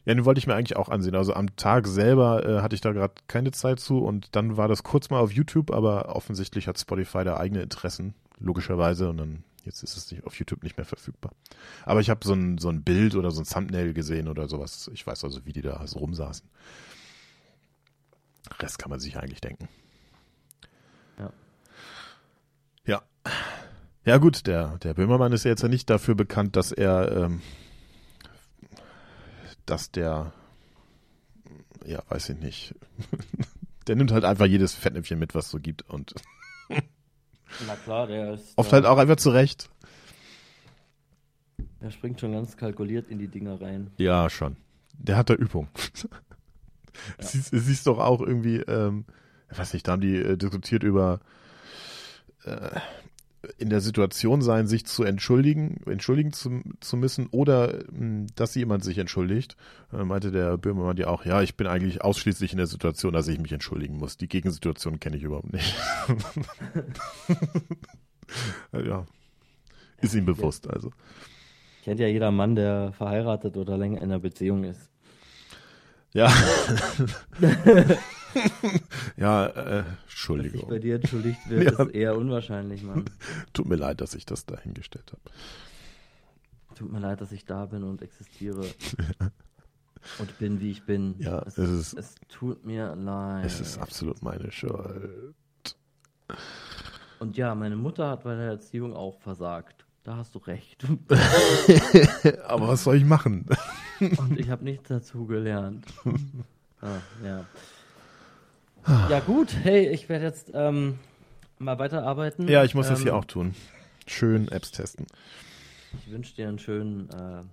Ja, 0.05 0.13
den 0.13 0.23
wollte 0.23 0.39
ich 0.39 0.47
mir 0.47 0.55
eigentlich 0.55 0.77
auch 0.77 0.87
ansehen. 0.87 1.15
Also 1.15 1.33
am 1.33 1.53
Tag 1.57 1.85
selber 1.85 2.45
äh, 2.47 2.61
hatte 2.61 2.75
ich 2.75 2.81
da 2.81 2.93
gerade 2.93 3.15
keine 3.27 3.51
Zeit 3.51 3.81
zu 3.81 3.99
und 3.99 4.33
dann 4.37 4.55
war 4.55 4.69
das 4.69 4.83
kurz 4.83 5.09
mal 5.09 5.19
auf 5.19 5.33
YouTube, 5.33 5.71
aber 5.71 6.15
offensichtlich 6.15 6.69
hat 6.69 6.79
Spotify 6.79 7.25
da 7.25 7.35
eigene 7.35 7.61
Interessen, 7.61 8.13
logischerweise, 8.39 9.09
und 9.09 9.17
dann 9.17 9.43
jetzt 9.67 9.83
ist 9.83 9.97
es 9.97 10.11
nicht, 10.11 10.25
auf 10.25 10.37
YouTube 10.39 10.63
nicht 10.63 10.77
mehr 10.77 10.85
verfügbar. 10.85 11.33
Aber 11.85 11.99
ich 11.99 12.09
habe 12.09 12.25
so 12.25 12.33
ein, 12.33 12.57
so 12.57 12.69
ein 12.69 12.83
Bild 12.83 13.15
oder 13.15 13.31
so 13.31 13.41
ein 13.41 13.45
Thumbnail 13.45 13.93
gesehen 13.93 14.27
oder 14.27 14.47
sowas. 14.47 14.89
Ich 14.93 15.05
weiß 15.05 15.23
also, 15.23 15.45
wie 15.45 15.53
die 15.53 15.61
da 15.61 15.85
so 15.85 15.99
rumsaßen. 15.99 16.49
Rest 18.59 18.79
kann 18.79 18.89
man 18.89 18.99
sich 18.99 19.17
eigentlich 19.17 19.41
denken. 19.41 19.67
Ja. 21.19 21.33
Ja. 22.85 23.03
Ja 24.05 24.17
gut, 24.17 24.47
der, 24.47 24.77
der 24.79 24.93
Böhmermann 24.93 25.33
ist 25.33 25.43
ja 25.43 25.51
jetzt 25.51 25.63
ja 25.63 25.67
nicht 25.67 25.89
dafür 25.89 26.15
bekannt, 26.15 26.55
dass 26.55 26.71
er, 26.71 27.11
ähm, 27.11 27.41
dass 29.65 29.91
der, 29.91 30.31
ja, 31.85 32.01
weiß 32.07 32.29
ich 32.29 32.37
nicht, 32.37 32.75
der 33.87 33.97
nimmt 33.97 34.13
halt 34.13 34.23
einfach 34.23 34.45
jedes 34.45 34.73
Fettnäpfchen 34.73 35.19
mit, 35.19 35.35
was 35.35 35.45
es 35.45 35.51
so 35.51 35.59
gibt 35.59 35.81
und 35.89 36.15
Na 37.65 37.75
klar, 37.75 38.07
der 38.07 38.33
ist. 38.33 38.57
oft 38.57 38.73
halt 38.73 38.85
auch 38.85 38.97
einfach 38.97 39.15
zurecht. 39.15 39.69
Der 41.81 41.91
springt 41.91 42.19
schon 42.19 42.31
ganz 42.33 42.57
kalkuliert 42.57 43.09
in 43.09 43.19
die 43.19 43.27
Dinger 43.27 43.61
rein. 43.61 43.91
Ja, 43.97 44.29
schon. 44.29 44.57
Der 44.93 45.17
hat 45.17 45.29
da 45.29 45.33
Übung. 45.35 45.67
Siehst, 47.19 47.51
siehst 47.53 47.85
doch 47.85 47.99
auch 47.99 48.21
irgendwie, 48.21 48.57
ähm, 48.61 49.05
ich 49.51 49.59
weiß 49.59 49.73
nicht, 49.73 49.87
da 49.87 49.91
haben 49.91 50.01
die 50.01 50.15
äh, 50.15 50.35
diskutiert 50.35 50.81
über 50.81 51.19
äh, 52.43 52.79
in 53.57 53.69
der 53.69 53.81
Situation 53.81 54.41
sein, 54.41 54.67
sich 54.67 54.85
zu 54.85 55.03
entschuldigen, 55.03 55.81
entschuldigen 55.85 56.33
zu, 56.33 56.61
zu 56.79 56.97
müssen 56.97 57.27
oder 57.27 57.83
mh, 57.91 58.27
dass 58.35 58.55
jemand 58.55 58.83
sich 58.83 58.97
entschuldigt. 58.97 59.55
Äh, 59.93 60.03
meinte 60.03 60.31
der 60.31 60.57
Böhmermann 60.57 60.97
ja 60.97 61.07
auch, 61.07 61.25
ja, 61.25 61.41
ich 61.41 61.55
bin 61.55 61.67
eigentlich 61.67 62.01
ausschließlich 62.01 62.51
in 62.51 62.57
der 62.57 62.67
Situation, 62.67 63.13
dass 63.13 63.27
ich 63.27 63.39
mich 63.39 63.51
entschuldigen 63.51 63.97
muss. 63.97 64.17
Die 64.17 64.27
Gegensituation 64.27 64.99
kenne 64.99 65.17
ich 65.17 65.23
überhaupt 65.23 65.53
nicht. 65.53 65.75
ja. 68.73 69.05
Ist 70.01 70.15
ihm 70.15 70.25
bewusst, 70.25 70.69
also. 70.69 70.91
Kennt 71.83 71.99
ja 71.99 72.07
jeder 72.07 72.31
Mann, 72.31 72.55
der 72.55 72.91
verheiratet 72.93 73.55
oder 73.57 73.77
länger 73.77 73.97
in 73.97 74.05
einer 74.05 74.19
Beziehung 74.19 74.63
ist. 74.63 74.89
Ja. 76.13 76.31
ja, 79.17 79.45
äh, 79.47 79.53
Dass 79.53 79.85
sich 79.85 79.87
bei 79.87 79.97
Entschuldigung. 80.03 80.79
dir 80.81 80.95
entschuldigt 80.95 81.39
wird, 81.49 81.77
Ja. 81.77 81.83
ist 81.85 81.91
eher 81.95 82.17
unwahrscheinlich, 82.17 82.83
Mann. 82.83 83.05
Tut 83.53 83.67
mir 83.67 83.75
leid, 83.75 84.01
dass 84.01 84.13
ich 84.15 84.25
das 84.25 84.45
dahingestellt 84.45 85.11
habe. 85.11 85.21
Tut 86.75 86.91
mir 86.91 86.99
leid, 86.99 87.21
dass 87.21 87.31
ich 87.31 87.45
da 87.45 87.65
bin 87.65 87.83
und 87.83 88.01
existiere. 88.01 88.65
Und 90.19 90.37
bin, 90.39 90.61
wie 90.61 90.71
ich 90.71 90.85
bin. 90.85 91.15
Ja, 91.19 91.39
es, 91.45 91.57
es 91.57 91.69
ist- 91.69 91.93
es 91.97 92.15
tut 92.29 92.63
mir 92.65 92.95
leid. 92.95 93.43
Es 93.45 93.59
ist 93.59 93.77
absolut 93.77 94.21
meine 94.21 94.51
Schuld. 94.53 95.35
Und 97.19 97.35
ja, 97.35 97.53
meine 97.55 97.75
Mutter 97.75 98.11
hat 98.11 98.23
bei 98.23 98.35
der 98.35 98.45
Erziehung 98.51 98.93
auch 98.95 99.19
versagt. 99.19 99.85
Da 100.05 100.15
hast 100.15 100.33
du 100.35 100.39
recht. 100.39 100.85
Aber 102.47 102.69
was 102.69 102.83
soll 102.85 102.95
ich 102.95 103.03
machen? 103.05 103.45
Und 103.99 104.39
ich 104.39 104.49
habe 104.49 104.63
nichts 104.63 104.87
dazu 104.87 105.25
gelernt. 105.25 105.85
Ah, 106.79 106.99
ja. 107.25 107.45
Ja 108.87 109.19
gut, 109.19 109.55
hey, 109.63 109.87
ich 109.89 110.07
werde 110.09 110.25
jetzt 110.25 110.51
ähm, 110.53 110.99
mal 111.59 111.77
weiterarbeiten. 111.79 112.47
Ja, 112.47 112.63
ich 112.63 112.73
muss 112.75 112.87
das 112.87 112.99
ähm, 112.99 113.05
hier 113.05 113.15
auch 113.15 113.25
tun. 113.25 113.53
Schön 114.05 114.47
Apps 114.49 114.71
testen. 114.71 115.05
Ich 115.99 116.11
wünsche 116.11 116.35
dir 116.35 116.47
einen 116.47 116.59
schönen, 116.59 117.09
äh, 117.09 117.43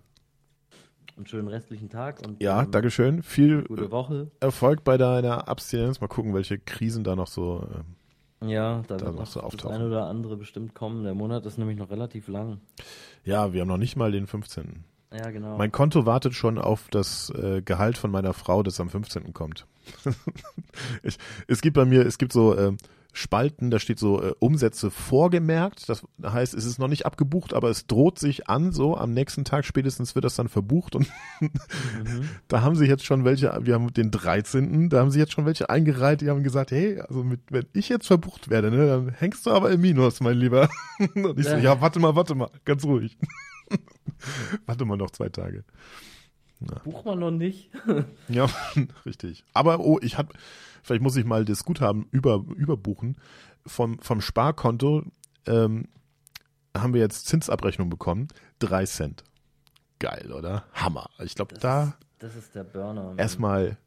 einen 1.17 1.27
schönen 1.27 1.49
restlichen 1.49 1.89
Tag 1.91 2.21
und 2.27 2.43
Ja, 2.43 2.63
ähm, 2.63 2.71
Dankeschön. 2.71 3.23
Viel 3.23 3.63
gute 3.65 3.91
Woche. 3.91 4.31
Erfolg 4.41 4.85
bei 4.85 4.97
deiner 4.97 5.49
Abstinenz. 5.49 6.01
Mal 6.01 6.07
gucken, 6.09 6.35
welche 6.35 6.59
Krisen 6.59 7.03
da 7.05 7.17
noch 7.17 7.27
so. 7.29 7.67
ähm, 8.43 8.49
Ja, 8.49 8.83
da, 8.87 8.97
Da 8.97 9.07
wird 9.07 9.17
noch 9.17 9.27
so 9.27 9.41
das 9.41 9.47
auftauchen. 9.47 9.75
eine 9.75 9.87
oder 9.87 10.07
andere 10.07 10.37
bestimmt 10.37 10.75
kommen. 10.75 11.03
Der 11.05 11.15
Monat 11.15 11.47
ist 11.47 11.59
nämlich 11.59 11.79
noch 11.79 11.91
relativ 11.91 12.29
lang. 12.29 12.61
Ja, 13.25 13.53
wir 13.53 13.63
haben 13.63 13.69
noch 13.69 13.77
nicht 13.79 13.97
mal 13.97 14.13
den 14.13 14.27
15. 14.27 14.85
Ja, 15.17 15.31
genau. 15.31 15.57
Mein 15.57 15.71
Konto 15.71 16.07
wartet 16.07 16.35
schon 16.35 16.59
auf 16.59 16.89
das 16.91 17.31
äh, 17.31 17.63
Gehalt 17.63 17.99
von 17.99 18.11
meiner 18.11 18.33
Frau, 18.33 18.63
das 18.63 18.81
am 18.81 18.89
15. 18.89 19.33
kommt. 19.33 19.67
ich, 21.03 21.19
es 21.47 21.61
gibt 21.61 21.75
bei 21.77 21.85
mir, 21.85 22.05
es 22.05 22.19
gibt 22.19 22.33
so 22.33 22.59
ähm, 22.59 22.79
Spalten, 23.13 23.71
da 23.71 23.79
steht 23.79 24.01
so 24.01 24.21
äh, 24.21 24.35
Umsätze 24.41 24.91
vorgemerkt. 24.91 25.89
Das 25.89 26.03
heißt, 26.21 26.53
es 26.53 26.65
ist 26.65 26.81
noch 26.81 26.89
nicht 26.89 27.07
abgebucht, 27.07 27.55
aber 27.55 27.71
es 27.71 27.87
droht 27.87 28.19
sich 28.19 28.49
an, 28.49 28.73
so 28.73 28.97
am 28.97 29.13
nächsten 29.13 29.45
Tag 29.45 29.65
spätestens 29.65 30.17
wird 30.17 30.25
das 30.25 30.35
dann 30.35 30.49
verbucht 30.49 30.97
und 30.97 31.09
mhm. 31.41 31.51
da 32.49 32.63
haben 32.63 32.75
sich 32.75 32.89
jetzt 32.89 33.05
schon 33.05 33.25
welche, 33.25 33.57
wir 33.63 33.75
haben 33.75 33.93
den 33.95 34.11
13., 34.11 34.89
da 34.91 34.99
haben 34.99 35.13
sich 35.13 35.21
jetzt 35.21 35.33
schon 35.33 35.47
welche 35.47 35.71
eingereiht, 35.71 36.23
die 36.23 36.29
haben 36.29 36.43
gesagt, 36.43 36.73
hey, 36.73 37.01
also 37.01 37.23
mit, 37.23 37.41
wenn 37.51 37.67
ich 37.73 37.89
jetzt 37.89 38.09
verbucht 38.09 38.51
werde, 38.51 38.73
ne, 38.73 38.87
dann 38.87 39.09
hängst 39.11 39.47
du 39.47 39.53
aber 39.53 39.71
im 39.71 39.81
Minus, 39.81 40.21
mein 40.21 40.37
Lieber. 40.37 40.69
Und 41.15 41.39
ich 41.39 41.47
so, 41.47 41.53
Ja. 41.53 41.59
ja, 41.59 41.81
warte 41.81 42.01
mal, 42.01 42.17
warte 42.17 42.35
mal, 42.35 42.51
ganz 42.65 42.85
ruhig. 42.85 43.17
warte 44.67 44.85
mal 44.85 44.97
noch 44.97 45.11
zwei 45.11 45.29
Tage. 45.29 45.65
Buch 46.85 47.05
man 47.05 47.19
noch 47.19 47.31
nicht. 47.31 47.71
Ja, 48.29 48.49
richtig. 49.07 49.45
Aber 49.53 49.81
oh, 49.81 49.99
ich 50.01 50.17
hab, 50.17 50.33
vielleicht 50.83 51.03
muss 51.03 51.17
ich 51.17 51.25
mal 51.25 51.45
das 51.45 51.65
Guthaben 51.65 52.07
über, 52.11 52.45
überbuchen. 52.57 53.17
Vom, 53.67 53.99
vom 53.99 54.21
Sparkonto 54.21 55.05
ähm, 55.47 55.89
haben 56.77 56.95
wir 56.95 57.01
jetzt 57.01 57.27
Zinsabrechnung 57.27 57.91
bekommen. 57.91 58.29
Drei 58.59 58.85
Cent. 58.87 59.25
Geil, 59.99 60.33
oder? 60.33 60.65
Hammer. 60.75 61.09
Ich 61.23 61.35
glaube, 61.35 61.55
da 61.59 61.85
ist, 61.85 61.95
das 62.19 62.37
ist 62.37 62.55
der 62.55 62.65
Burner. 62.65 63.05
Mann. 63.05 63.19
erstmal, 63.19 63.79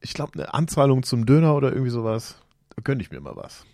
ich 0.00 0.14
glaube, 0.14 0.34
eine 0.34 0.54
Anzahlung 0.54 1.02
zum 1.02 1.26
Döner 1.26 1.54
oder 1.54 1.70
irgendwie 1.70 1.90
sowas. 1.90 2.40
Da 2.70 2.82
gönne 2.82 3.02
ich 3.02 3.10
mir 3.10 3.20
mal 3.20 3.36
was. 3.36 3.64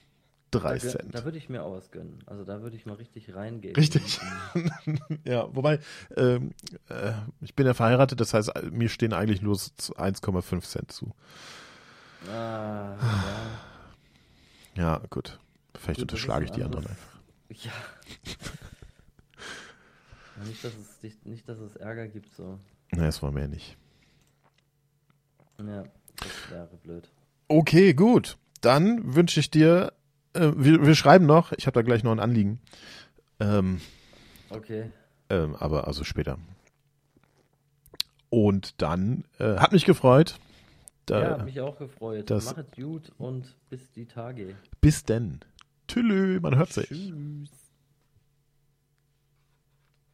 Drei 0.50 0.78
da, 0.78 0.85
gö- 0.87 0.90
Cent. 0.90 1.14
Da 1.14 1.24
würde 1.24 1.38
ich 1.38 1.48
mir 1.48 1.62
auch 1.64 1.72
was 1.76 1.90
gönnen. 1.90 2.22
Also 2.26 2.44
da 2.44 2.62
würde 2.62 2.76
ich 2.76 2.87
mal 2.87 2.94
richtig 2.94 3.35
reingehen. 3.35 3.74
Richtig. 3.76 4.20
Ja, 5.24 5.48
wobei, 5.54 5.80
ähm, 6.16 6.52
äh, 6.88 7.12
ich 7.40 7.54
bin 7.54 7.66
ja 7.66 7.74
verheiratet, 7.74 8.20
das 8.20 8.32
heißt, 8.32 8.52
mir 8.70 8.88
stehen 8.88 9.12
eigentlich 9.12 9.42
nur 9.42 9.56
so 9.56 9.68
1,5 9.94 10.61
Cent 10.62 10.92
zu. 10.92 11.14
Ah, 12.30 12.96
ja. 14.76 14.82
Ja, 14.82 15.02
gut. 15.11 15.38
Vielleicht 15.74 15.98
Gut, 16.00 16.02
unterschlage 16.12 16.44
ich 16.46 16.50
die 16.52 16.62
anderen 16.62 16.87
einfach. 16.87 17.16
Ja. 17.48 17.72
Nicht, 20.46 20.62
dass 20.64 20.74
es 20.74 20.98
dich, 21.00 21.14
nicht, 21.24 21.48
dass 21.48 21.59
es 21.59 21.76
Ärger 21.76 22.09
gibt, 22.09 22.35
so. 22.35 22.59
Nee, 22.92 23.00
das 23.06 23.22
wollen 23.22 23.35
wir 23.35 23.42
ja 23.42 23.48
nicht. 23.48 23.76
Ja, 25.59 25.85
das 26.16 26.50
wäre 26.50 26.76
blöd. 26.82 27.09
Okay, 27.48 27.94
gut. 27.94 28.37
Dann 28.61 29.14
wünsche 29.14 29.40
ich 29.40 29.50
dir, 29.50 29.92
äh, 30.37 30.53
wir, 30.57 30.87
wir 30.87 30.94
schreiben 30.94 31.27
noch, 31.27 31.53
ich 31.53 31.66
habe 31.66 31.75
da 31.75 31.83
gleich 31.83 32.03
noch 32.05 32.12
ein 32.12 32.20
Anliegen. 32.20 32.61
Ähm, 33.40 33.81
Okay. 34.51 34.90
ähm, 35.31 35.55
aber 35.57 35.87
also 35.88 36.05
später. 36.05 36.38
Und 38.31 38.81
dann 38.83 39.25
äh, 39.38 39.57
hat 39.57 39.72
mich 39.72 39.85
gefreut. 39.85 40.38
Da, 41.07 41.20
ja, 41.22 41.31
hat 41.38 41.44
mich 41.44 41.61
auch 41.61 41.79
gefreut. 41.79 42.29
das- 42.31 42.46
Mach 42.46 42.59
es 42.59 42.70
gut 42.72 43.12
und 43.18 43.55
bis 43.70 43.90
die 43.92 44.07
Tage. 44.07 44.57
bis 44.81 45.05
denn. 45.05 45.40
Tschüss, 45.88 46.40
man 46.42 46.57
hört 46.57 46.72
sich. 46.72 46.88
Tschüss. 46.88 47.51